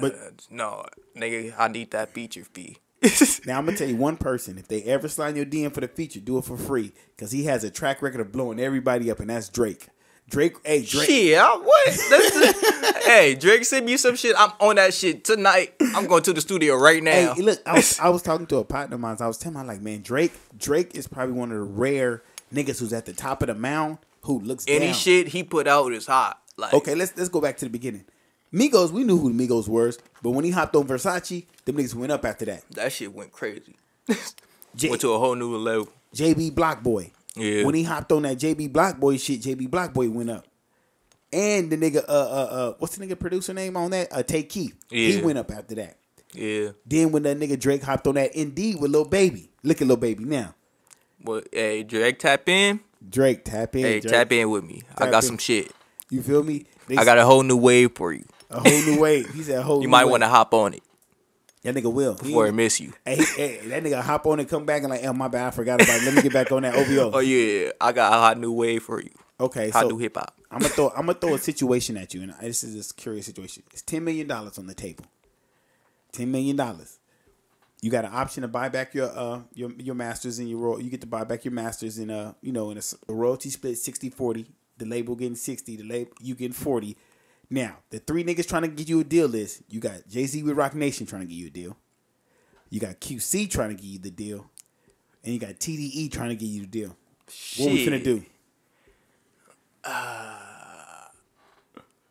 [0.01, 0.15] But-
[0.51, 0.85] no,
[1.17, 2.79] nigga, I need that feature fee.
[3.47, 4.59] Now I'm gonna tell you one person.
[4.59, 7.45] If they ever slide your DM for the feature, do it for free because he
[7.45, 9.89] has a track record of blowing everybody up, and that's Drake.
[10.31, 11.87] Drake, hey Drake, Shit, I, what?
[12.11, 14.35] That's hey, Drake sent me some shit.
[14.39, 15.75] I'm on that shit tonight.
[15.95, 17.35] I'm going to the studio right now.
[17.35, 19.17] Hey, look, I was, I was talking to a partner of mine.
[19.21, 22.23] I was telling him, I'm like, man, Drake, Drake is probably one of the rare
[22.55, 24.95] niggas who's at the top of the mound who looks Any down.
[24.95, 26.41] shit he put out is hot.
[26.57, 28.05] Like Okay, let's let's go back to the beginning.
[28.55, 29.93] Migos, we knew who Migos were,
[30.23, 32.63] but when he hopped on Versace, them niggas went up after that.
[32.71, 33.75] that shit went crazy.
[34.77, 35.89] J- went to a whole new level.
[36.15, 37.11] JB Block Boy.
[37.37, 37.65] Yeah.
[37.65, 40.47] When he hopped on that JB Block Boy shit, JB Block Boy went up.
[41.33, 44.09] And the nigga, uh, uh, uh, what's the nigga producer name on that?
[44.13, 44.77] Uh, Tay Keith.
[44.91, 45.97] He went up after that.
[46.35, 46.71] Yeah.
[46.87, 49.97] Then when that nigga Drake hopped on that Indeed with Lil Baby, look at Lil
[49.97, 50.55] Baby now.
[51.25, 52.81] But hey, Drake tap in.
[53.09, 53.83] Drake tap in.
[53.83, 54.13] Hey, Drake.
[54.13, 54.83] tap in with me.
[54.99, 55.29] I got in.
[55.29, 55.73] some shit.
[56.11, 56.67] You feel me?
[56.89, 58.25] They I got a whole new wave for you.
[58.51, 59.33] a whole new wave.
[59.33, 59.83] He said a whole.
[59.83, 60.83] You might want to hop on it
[61.63, 62.15] That nigga will.
[62.15, 62.93] Before ain't- miss you.
[63.05, 65.47] Hey, he- hey, that nigga hop on and come back and like, oh my bad,
[65.47, 66.05] I forgot about it.
[66.05, 67.13] Let me get back on that OVO.
[67.15, 69.11] Oh yeah, I got a hot new wave for you.
[69.41, 70.37] Okay, Hot so new hip hop.
[70.51, 73.27] I'm gonna throw I'm gonna throw a situation at you, and this is a curious
[73.27, 73.63] situation.
[73.73, 75.05] It's ten million dollars on the table.
[76.13, 76.99] Ten million dollars.
[77.81, 80.79] You got an option to buy back your uh your your masters and your ro-
[80.79, 82.83] you get to buy back your masters in uh you know in a
[83.13, 84.47] royalty split 60-40.
[84.79, 86.97] The label getting sixty, the label you getting forty.
[87.53, 90.43] Now the three niggas trying to get you a deal is you got Jay Z
[90.43, 91.77] with Roc Nation trying to get you a deal.
[92.71, 94.51] You got QC trying to get you the deal,
[95.23, 96.97] and you got TDE trying to get you the deal.
[97.59, 98.05] What we finna Shit.
[98.05, 98.25] do?
[99.85, 100.39] Uh,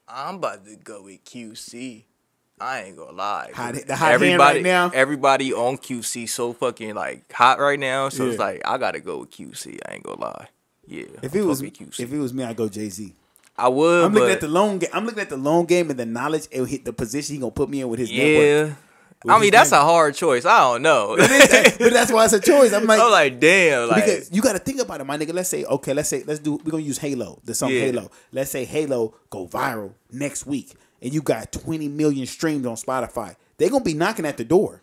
[0.07, 2.03] I'm about to go with QC.
[2.59, 3.49] I ain't gonna lie.
[3.55, 4.91] Hot- the hot hand everybody, right now?
[4.93, 8.09] Everybody on QC so fucking like hot right now.
[8.09, 9.79] So it's like I gotta go with QC.
[9.89, 10.49] I ain't gonna lie.
[10.85, 11.05] Yeah.
[11.23, 11.99] If it was QC.
[11.99, 13.15] if it was me, I'd go Jay Z.
[13.61, 14.05] I would.
[14.05, 14.89] I'm looking at the long game.
[14.93, 17.51] I'm looking at the long game and the knowledge and hit the position he gonna
[17.51, 18.77] put me in with his network.
[19.25, 19.33] yeah.
[19.33, 20.45] I mean that's a hard choice.
[20.45, 21.15] I don't know.
[21.17, 22.73] but that's why it's a choice.
[22.73, 23.87] I'm like, I'm like damn.
[23.87, 25.33] Like because you got to think about it, my nigga.
[25.33, 26.53] Let's say, okay, let's say, let's do.
[26.63, 27.81] We're gonna use Halo, the song Yeah.
[27.81, 28.09] Halo.
[28.31, 33.35] Let's say Halo go viral next week, and you got 20 million streams on Spotify.
[33.57, 34.81] They gonna be knocking at the door.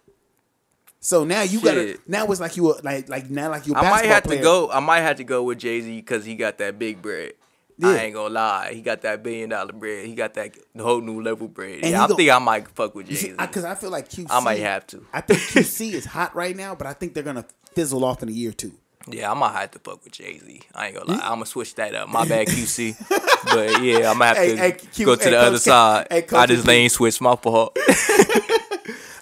[1.01, 1.99] So now you gotta.
[2.07, 3.75] Now it's like you a- like like now like you.
[3.75, 4.71] I might have to go.
[4.71, 7.33] I might have to go with Jay Z because he got that big bread.
[7.79, 7.89] Yeah.
[7.91, 8.73] I ain't gonna lie.
[8.73, 10.05] He got that billion dollar bread.
[10.07, 11.81] He got that whole new level bread.
[11.83, 14.09] And Yeah, I go- think I might fuck with Jay Z because I, feel like
[14.09, 14.27] QC.
[14.31, 15.05] I might have to.
[15.13, 18.29] I think QC is hot right now, but I think they're gonna fizzle off in
[18.29, 18.73] a year or two.
[19.11, 20.61] Yeah, I might have to fuck with Jay Z.
[20.75, 21.21] I ain't gonna lie.
[21.23, 22.09] I'm gonna switch that up.
[22.09, 22.97] My bad, QC.
[23.55, 26.07] but yeah, I'm gonna have to hey, Q- go to hey, the other K- side.
[26.11, 27.21] I just lane switch.
[27.21, 27.79] My fault.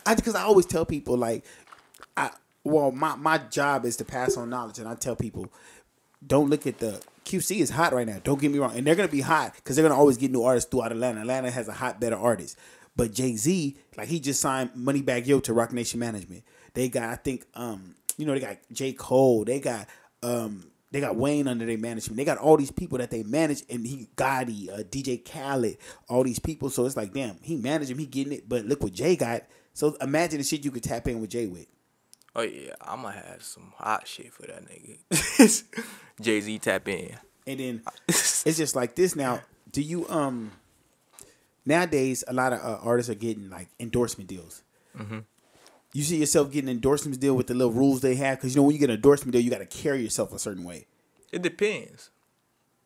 [0.07, 1.45] I because I always tell people like,
[2.17, 2.31] I
[2.65, 5.53] well my my job is to pass on knowledge, and I tell people,
[6.27, 8.21] don't look at the QC is hot right now.
[8.23, 10.45] Don't get me wrong, and they're gonna be hot because they're gonna always get new
[10.45, 11.21] artists throughout Atlanta.
[11.21, 12.57] Atlanta has a hot, better artist,
[12.95, 16.45] but Jay Z like he just signed Moneybagg Yo to Roc Nation Management.
[16.75, 19.45] They got I think um you know they got J Cole.
[19.45, 19.87] They got
[20.23, 20.71] um.
[20.93, 22.17] They got Wayne under their management.
[22.17, 25.77] They got all these people that they manage, and he Gotti, uh, DJ Khaled,
[26.09, 26.71] all these people.
[26.71, 28.49] So it's like, damn, he managed him, he getting it.
[28.49, 29.43] But look what Jay got.
[29.75, 31.67] So imagine the shit you could tap in with Jay with.
[32.37, 35.65] Oh yeah, I'm gonna have some hot shit for that nigga.
[36.21, 37.17] Jay Z tap in.
[37.47, 39.41] And then it's just like this now.
[39.73, 40.53] Do you um
[41.65, 44.63] nowadays a lot of uh, artists are getting like endorsement deals.
[44.97, 45.19] Mm-hmm.
[45.93, 48.61] You see yourself getting an endorsement deal with the little rules they have because you
[48.61, 50.87] know when you get an endorsement deal, you got to carry yourself a certain way.
[51.33, 52.11] It depends.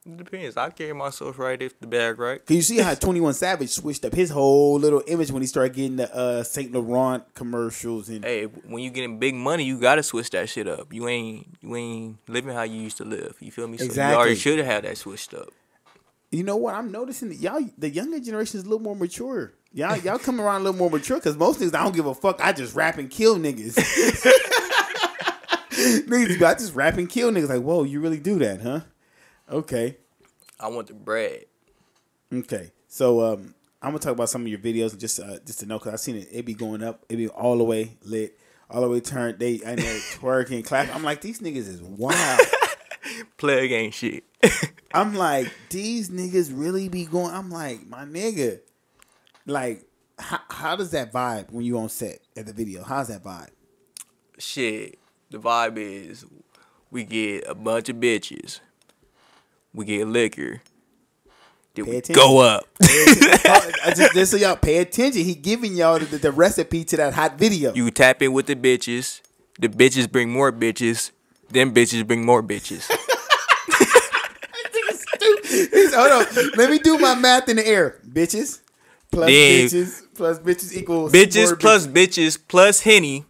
[0.06, 0.56] It depends.
[0.56, 2.44] I carry myself right if the bag right.
[2.44, 5.46] Cause you see how Twenty One Savage switched up his whole little image when he
[5.46, 9.78] started getting the uh, Saint Laurent commercials and Hey, when you getting big money, you
[9.78, 10.92] gotta switch that shit up.
[10.92, 13.36] You ain't you ain't living how you used to live.
[13.40, 13.76] You feel me?
[13.76, 15.48] So you already should have had that switched up.
[16.30, 16.74] You know what?
[16.74, 19.52] I'm noticing that y'all, the younger generation is a little more mature.
[19.72, 22.14] Y'all, y'all come around a little more mature because most niggas, I don't give a
[22.14, 22.40] fuck.
[22.40, 23.74] I just rap and kill niggas.
[25.70, 27.48] niggas, I just rap and kill niggas.
[27.48, 28.80] Like, whoa, you really do that, huh?
[29.50, 29.96] Okay,
[30.58, 31.44] I want the bread.
[32.32, 32.70] okay.
[32.88, 35.78] So, um, I'm gonna talk about some of your videos just, uh, just to know
[35.78, 36.28] because I've seen it.
[36.30, 37.04] It be going up.
[37.08, 38.38] It be all the way lit,
[38.68, 39.38] all the way turned.
[39.38, 40.94] They and they twerking, clapping.
[40.94, 42.40] I'm like, these niggas is wild.
[43.38, 44.24] Plug ain't shit.
[44.94, 47.32] I'm like, these niggas really be going.
[47.34, 48.60] I'm like, my nigga,
[49.46, 49.84] like,
[50.18, 52.82] how, how does that vibe when you on set at the video?
[52.82, 53.50] How's that vibe?
[54.38, 54.98] shit.
[55.30, 56.24] The vibe is
[56.90, 58.60] we get a bunch of bitches.
[59.74, 60.62] We get liquor.
[61.74, 62.14] Then Pay we attention.
[62.22, 62.66] go up.
[62.82, 67.14] I just, just so y'all pay attention, he giving y'all the, the recipe to that
[67.14, 67.72] hot video.
[67.74, 69.20] You tap in with the bitches.
[69.60, 71.12] The bitches bring more bitches.
[71.50, 72.90] Them bitches bring more bitches.
[75.50, 77.98] He's- Hold on, let me do my math in the air.
[78.08, 78.60] Bitches
[79.10, 83.24] plus Then- bitches plus bitches equals bitches plus bitches plus henny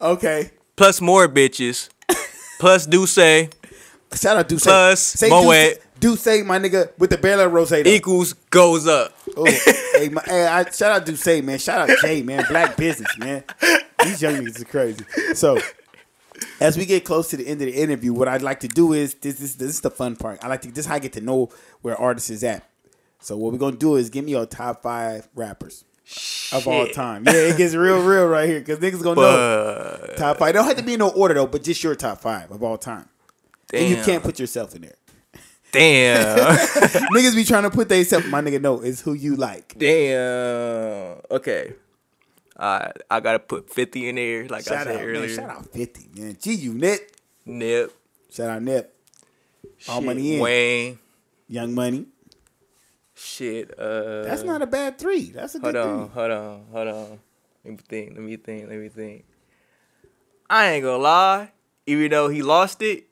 [0.00, 1.88] Okay, plus more bitches
[2.58, 4.62] plus Duce shout out Duce.
[4.64, 5.78] Plus say Moet.
[5.98, 7.72] Duce, my nigga, with the barrel of rose.
[7.72, 9.16] Equals goes up.
[9.36, 9.44] Oh,
[9.94, 11.58] hey, my, hey, I, shout out Duce, man.
[11.58, 12.44] Shout out Jay, man.
[12.48, 13.44] Black business, man.
[14.04, 15.04] These young niggas are crazy.
[15.34, 15.58] So,
[16.60, 18.92] as we get close to the end of the interview, what I'd like to do
[18.92, 19.38] is this.
[19.38, 20.38] This, this is the fun part.
[20.42, 20.68] I like to.
[20.68, 21.50] This is how I get to know
[21.82, 22.68] where artists is at.
[23.20, 25.84] So what we're gonna do is give me your top five rappers
[26.52, 27.24] of all time.
[27.26, 30.54] Yeah, it gets real, real right here because niggas gonna know top five.
[30.54, 32.78] Don't have to be in no order though, but just your top five of all
[32.78, 33.08] time.
[33.72, 34.94] And you can't put yourself in there.
[35.72, 36.56] Damn,
[37.14, 38.26] niggas be trying to put themselves.
[38.26, 39.76] My nigga, no, it's who you like.
[39.78, 41.20] damn.
[41.30, 41.74] Okay,
[42.58, 45.20] I I gotta put fifty in there, like I said out, earlier.
[45.26, 45.28] man.
[45.36, 46.36] Shout out fifty, man.
[46.40, 47.12] G Unit.
[47.48, 47.92] Nip,
[48.32, 48.92] Shout out Nip.
[49.88, 50.40] All money in.
[50.40, 50.98] Wayne,
[51.48, 52.06] Young Money.
[53.14, 53.70] shit.
[53.78, 55.30] Uh, That's not a bad three.
[55.30, 56.14] That's a good Hold on, three.
[56.14, 57.18] hold on, hold on.
[57.64, 58.10] Let me think.
[58.14, 58.68] Let me think.
[58.68, 59.24] Let me think.
[60.50, 61.52] I ain't gonna lie.
[61.86, 63.04] Even though he lost it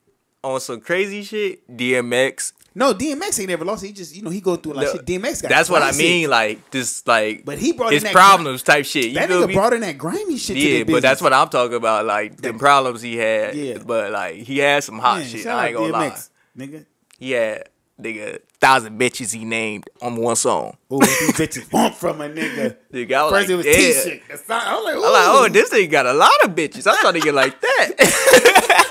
[0.44, 2.52] on some crazy shit, DMX.
[2.76, 3.84] No, DMX ain't never lost.
[3.84, 5.06] He just, you know, he go through like No, shit.
[5.06, 6.28] DMX got That's what I mean.
[6.28, 7.44] Like this, like.
[7.44, 9.06] But he brought his in problems type shit.
[9.06, 9.54] You That nigga me?
[9.54, 10.56] brought in that grimy shit.
[10.56, 12.04] yeah, but that's what I'm talking about.
[12.04, 13.54] Like the problems he had.
[13.54, 13.78] Yeah.
[13.84, 15.46] But like he had some hot Man, shit.
[15.46, 16.18] I ain't gonna lie.
[16.56, 16.84] Nigga.
[17.18, 17.62] Yeah,
[18.00, 20.76] nigga thousand bitches he named on one song.
[20.92, 22.76] Ooh, these bitches want from a nigga.
[22.92, 23.72] Nigga, I was First like, it was yeah.
[23.74, 24.22] T-shirt.
[24.30, 26.90] I was like, I'm like, oh, this nigga got a lot of bitches.
[26.90, 28.90] I'm trying to get like that.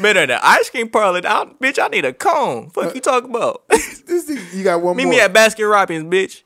[0.00, 2.70] Man, at the ice cream parlor, I, bitch, I need a cone.
[2.70, 3.66] Fuck you talking about?
[3.68, 5.12] this nigga, you got one Meet more.
[5.12, 6.42] me at Baskin Robbins, bitch.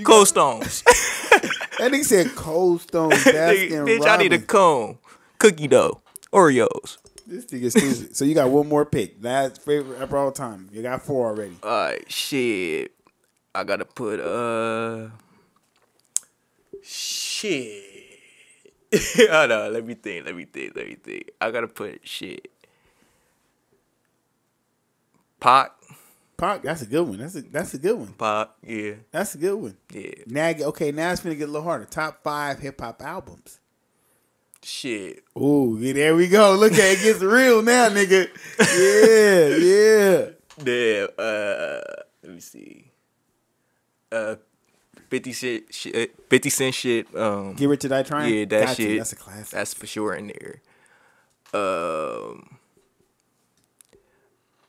[0.04, 0.82] Cold Stones.
[0.82, 4.98] that nigga said Cold Stone Baskin bitch, I need a cone.
[5.38, 6.00] Cookie dough.
[6.32, 6.98] Oreos.
[7.26, 8.16] This nigga stupid.
[8.16, 9.16] so you got one more pick.
[9.22, 10.68] Last favorite rapper all time.
[10.72, 11.56] You got four already.
[11.62, 12.92] Alright, shit.
[13.54, 15.08] I gotta put uh
[16.82, 17.85] shit.
[19.30, 21.30] Hold on, let me think, let me think, let me think.
[21.40, 22.50] I gotta put shit.
[25.40, 25.72] Pac,
[26.36, 27.18] Pac, that's a good one.
[27.18, 28.12] That's a that's a good one.
[28.14, 29.76] Pac, yeah, That's a good one.
[29.92, 30.10] yeah.
[30.26, 31.84] Now, okay, now it's gonna get a little harder.
[31.84, 33.60] Top five hip hop albums.
[34.62, 35.22] Shit.
[35.38, 36.54] Ooh, yeah, there we go.
[36.54, 38.28] Look at it, it gets real now, nigga.
[38.58, 40.30] Yeah, yeah.
[40.64, 42.90] Damn, uh let me see.
[44.10, 44.36] Uh
[45.08, 47.16] 50 cent shit 50 cent shit.
[47.16, 48.34] Um Get Rich or Die Trying.
[48.34, 48.84] Yeah, that Got you.
[48.86, 48.98] shit.
[48.98, 49.50] That's a classic.
[49.50, 50.62] That's for sure in there.
[51.54, 52.58] Um,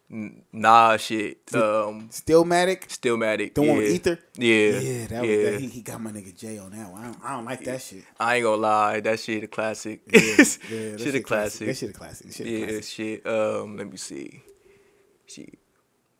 [0.09, 1.39] Nah, shit.
[1.53, 2.87] Um, Stillmatic.
[2.87, 3.53] Stillmatic.
[3.53, 3.67] The yeah.
[3.67, 4.19] one with Ether.
[4.37, 5.51] Yeah, Yeah, that was yeah.
[5.51, 5.59] that.
[5.59, 7.01] He, he got my nigga Jay on that one.
[7.01, 8.03] I don't, I don't like that shit.
[8.17, 10.01] I ain't gonna lie, that shit a classic.
[10.07, 11.67] Yeah, yeah, that shit a classic.
[11.67, 12.31] That shit a classic.
[12.31, 12.83] Shit a yeah, classic.
[12.85, 13.27] shit.
[13.27, 14.43] Um, let me see.
[15.25, 15.59] Shit.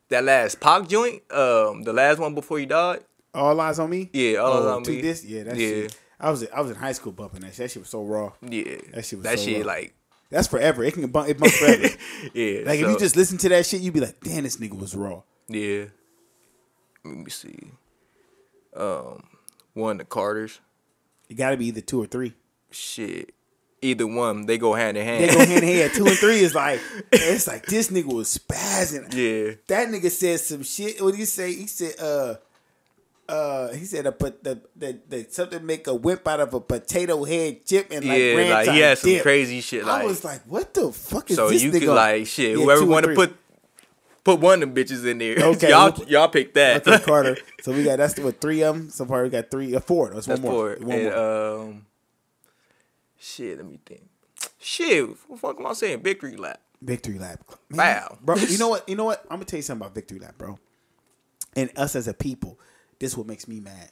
[0.10, 3.00] That last Pac joint, um, the last one before he died.
[3.38, 4.10] All eyes on me.
[4.14, 5.02] Yeah, All Eyes oh, on Me.
[5.02, 5.68] This, yeah, that Yeah.
[5.68, 5.98] shit.
[6.20, 7.48] I was I was in high school bumping that.
[7.54, 7.58] shit.
[7.58, 8.34] That shit was so raw.
[8.42, 9.74] Yeah, That shit was that so shit raw.
[9.74, 9.94] like
[10.32, 10.84] That's forever.
[10.84, 11.30] It can bump.
[11.30, 11.84] It bumps forever.
[12.34, 12.62] yeah.
[12.66, 14.96] like if you just listen to that shit, you'd be like, damn, this nigga was
[14.96, 15.22] raw.
[15.48, 15.86] yeah.
[17.06, 17.72] Let me see.
[18.76, 19.24] Um,
[19.74, 20.60] one the Carters.
[21.30, 22.34] It got to be either two or three.
[22.72, 23.34] Shit,
[23.82, 25.24] either one they go hand in hand.
[25.24, 25.94] They go hand in hand.
[25.96, 26.82] Two and three is like
[27.12, 29.14] it's like this nigga was spazzing.
[29.14, 29.56] yeah.
[29.68, 31.02] That nigga said some shit.
[31.02, 31.54] What did he say?
[31.54, 32.36] He said, uh,
[33.30, 36.60] uh, he said, a, but the, the, the something make a whip out of a
[36.62, 39.22] potato head chip and like yeah, like he had some dip.
[39.24, 39.86] crazy shit.
[39.86, 41.80] Like, I was like, what the fuck is so this So you nigga?
[41.80, 42.58] could like shit.
[42.58, 43.36] Yeah, whoever want to put
[44.24, 45.38] put one of them bitches in there.
[45.56, 46.88] Okay, y'all we'll- y'all pick that.
[46.88, 47.38] Okay, Carter.
[47.62, 48.90] So we got that's what three of them.
[48.90, 50.10] So far we got three, uh, four.
[50.12, 50.76] That's, That's one more.
[50.78, 51.62] for One and, more.
[51.64, 51.86] um,
[53.20, 53.58] shit.
[53.58, 54.02] Let me think.
[54.60, 56.02] Shit, what the fuck am I saying?
[56.02, 56.62] Victory lap.
[56.82, 57.40] Victory lap.
[57.70, 58.18] Man, Wow.
[58.22, 58.36] bro.
[58.36, 58.88] You know what?
[58.88, 59.22] You know what?
[59.30, 60.60] I'm gonna tell you something about victory lap, bro.
[61.56, 62.60] And us as a people,
[63.00, 63.90] this is what makes me mad.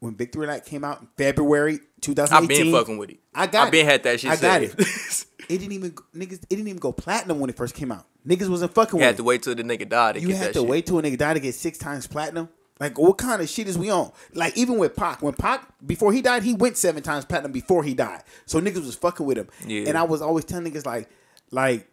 [0.00, 3.18] When Victory Lap came out in February 2018, I've been fucking with it.
[3.34, 3.90] I got I've been it.
[3.90, 4.30] had that shit.
[4.30, 4.74] I got it.
[5.48, 6.44] It didn't even niggas.
[6.44, 8.06] It didn't even go platinum when it first came out.
[8.26, 9.16] Niggas wasn't fucking you with had it.
[9.16, 10.68] to wait till the nigga died to you had to shit.
[10.68, 12.48] wait till a nigga died to get six times platinum.
[12.78, 14.12] Like what kind of shit is we on?
[14.34, 17.82] Like even with Pac, when Pac before he died, he went seven times platinum before
[17.82, 18.22] he died.
[18.46, 19.48] So niggas was fucking with him.
[19.66, 19.88] Yeah.
[19.88, 21.08] And I was always telling niggas like,
[21.50, 21.88] like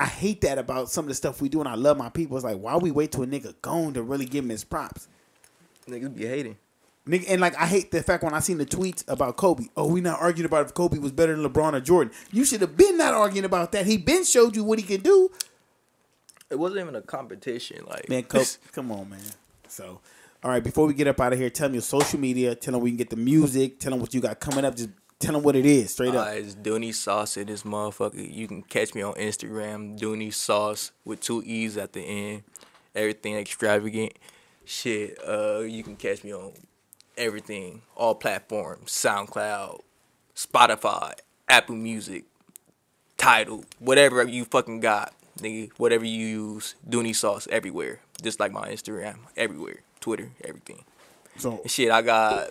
[0.00, 2.34] I hate that about some of the stuff we do, and I love my people.
[2.38, 5.08] It's like why we wait till a nigga gone to really give him his props.
[5.86, 6.56] Niggas be hating.
[7.06, 9.64] Nigga, and like I hate the fact when I seen the tweets about Kobe.
[9.76, 12.14] Oh, we not arguing about if Kobe was better than LeBron or Jordan.
[12.32, 13.84] You should have been not arguing about that.
[13.84, 15.30] He been showed you what he can do.
[16.48, 17.84] It wasn't even a competition.
[17.86, 19.20] Like Man, Kobe, come on, man.
[19.68, 20.00] So,
[20.42, 22.54] all right, before we get up out of here, tell me your social media.
[22.54, 23.80] Tell them we can get the music.
[23.80, 24.76] Tell them what you got coming up.
[24.76, 24.88] Just
[25.20, 26.26] tell them what it is, straight up.
[26.26, 28.34] Uh, it's Dooney Sauce in this motherfucker.
[28.34, 32.42] You can catch me on Instagram, Dooney Sauce with two E's at the end.
[32.94, 34.14] Everything extravagant.
[34.64, 36.52] Shit, uh, you can catch me on
[37.16, 39.80] everything, all platforms, SoundCloud,
[40.34, 41.12] Spotify,
[41.48, 42.24] Apple Music,
[43.16, 48.00] Tidal, whatever you fucking got, nigga, whatever you use, Dooney sauce everywhere.
[48.22, 50.84] Just like my Instagram, everywhere, Twitter, everything.
[51.36, 52.50] So And shit, I got,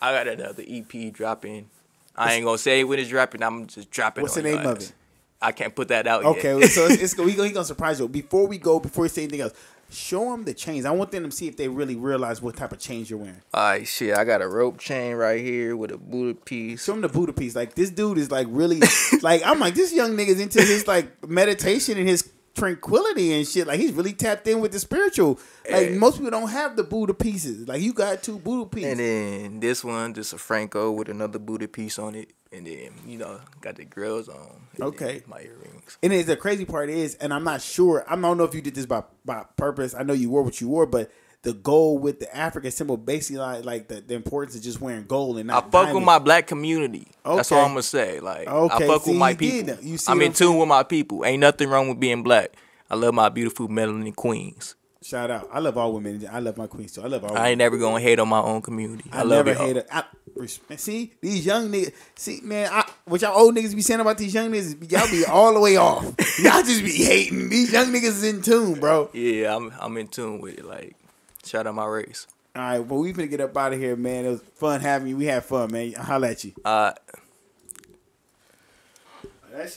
[0.00, 1.70] I got another EP dropping.
[2.16, 3.42] I ain't gonna say when it's dropping.
[3.42, 4.22] I'm just dropping.
[4.22, 4.92] What's on the name of it?
[5.40, 6.70] I can't put that out okay, yet.
[6.70, 8.08] so it's, it's we he gonna surprise you.
[8.08, 9.52] Before we go, before we say anything else,
[9.90, 10.86] show them the chains.
[10.86, 13.42] I want them to see if they really realize what type of chains you're wearing.
[13.52, 14.16] All right, shit.
[14.16, 16.84] I got a rope chain right here with a Buddha piece.
[16.84, 17.54] Show them the Buddha piece.
[17.54, 18.80] Like this dude is like really
[19.22, 22.22] like I'm like this young nigga's into his like meditation and his
[22.56, 23.66] tranquility and shit.
[23.66, 25.38] Like he's really tapped in with the spiritual.
[25.70, 25.98] Like Hey.
[25.98, 27.68] most people don't have the Buddha pieces.
[27.68, 28.90] Like you got two Buddha pieces.
[28.92, 32.30] And then this one, just a Franco with another Buddha piece on it.
[32.52, 34.62] And then, you know, got the grills on.
[34.80, 35.22] Okay.
[35.26, 35.98] My earrings.
[36.02, 38.04] And it's the crazy part is, and I'm not sure.
[38.08, 39.94] I don't know if you did this by by purpose.
[39.94, 41.10] I know you wore what you wore, but
[41.46, 45.04] the gold with the African symbol, basically like, like the, the importance of just wearing
[45.04, 45.64] gold and not.
[45.64, 47.06] I fuck with my black community.
[47.24, 48.18] That's all I'm gonna say.
[48.18, 49.76] Like Okay, I fuck see, with my people.
[49.80, 51.24] You see I'm in tune with my people.
[51.24, 52.50] Ain't nothing wrong with being black.
[52.90, 54.74] I love my beautiful melanin queens.
[55.04, 55.48] Shout out!
[55.52, 56.26] I love all women.
[56.28, 57.02] I love my queens too.
[57.02, 57.30] I love all.
[57.30, 57.46] I women.
[57.46, 59.08] aint never gonna hate on my own community.
[59.12, 59.86] I, I, love never hate it.
[59.88, 60.02] I,
[60.74, 61.92] see these young niggas.
[62.16, 64.90] See, man, I, what y'all old niggas be saying about these young niggas?
[64.90, 66.04] Y'all be all the way off.
[66.40, 67.50] Y'all just be hating.
[67.50, 69.08] These young niggas is in tune, bro.
[69.12, 70.64] Yeah, I'm I'm in tune with it.
[70.64, 70.96] Like,
[71.46, 72.26] shout out my race.
[72.54, 74.24] All right, well, we finna get up out of here, man.
[74.24, 75.16] It was fun having you.
[75.16, 75.94] We had fun, man.
[75.98, 76.52] I'll holla at you.
[76.64, 76.92] Uh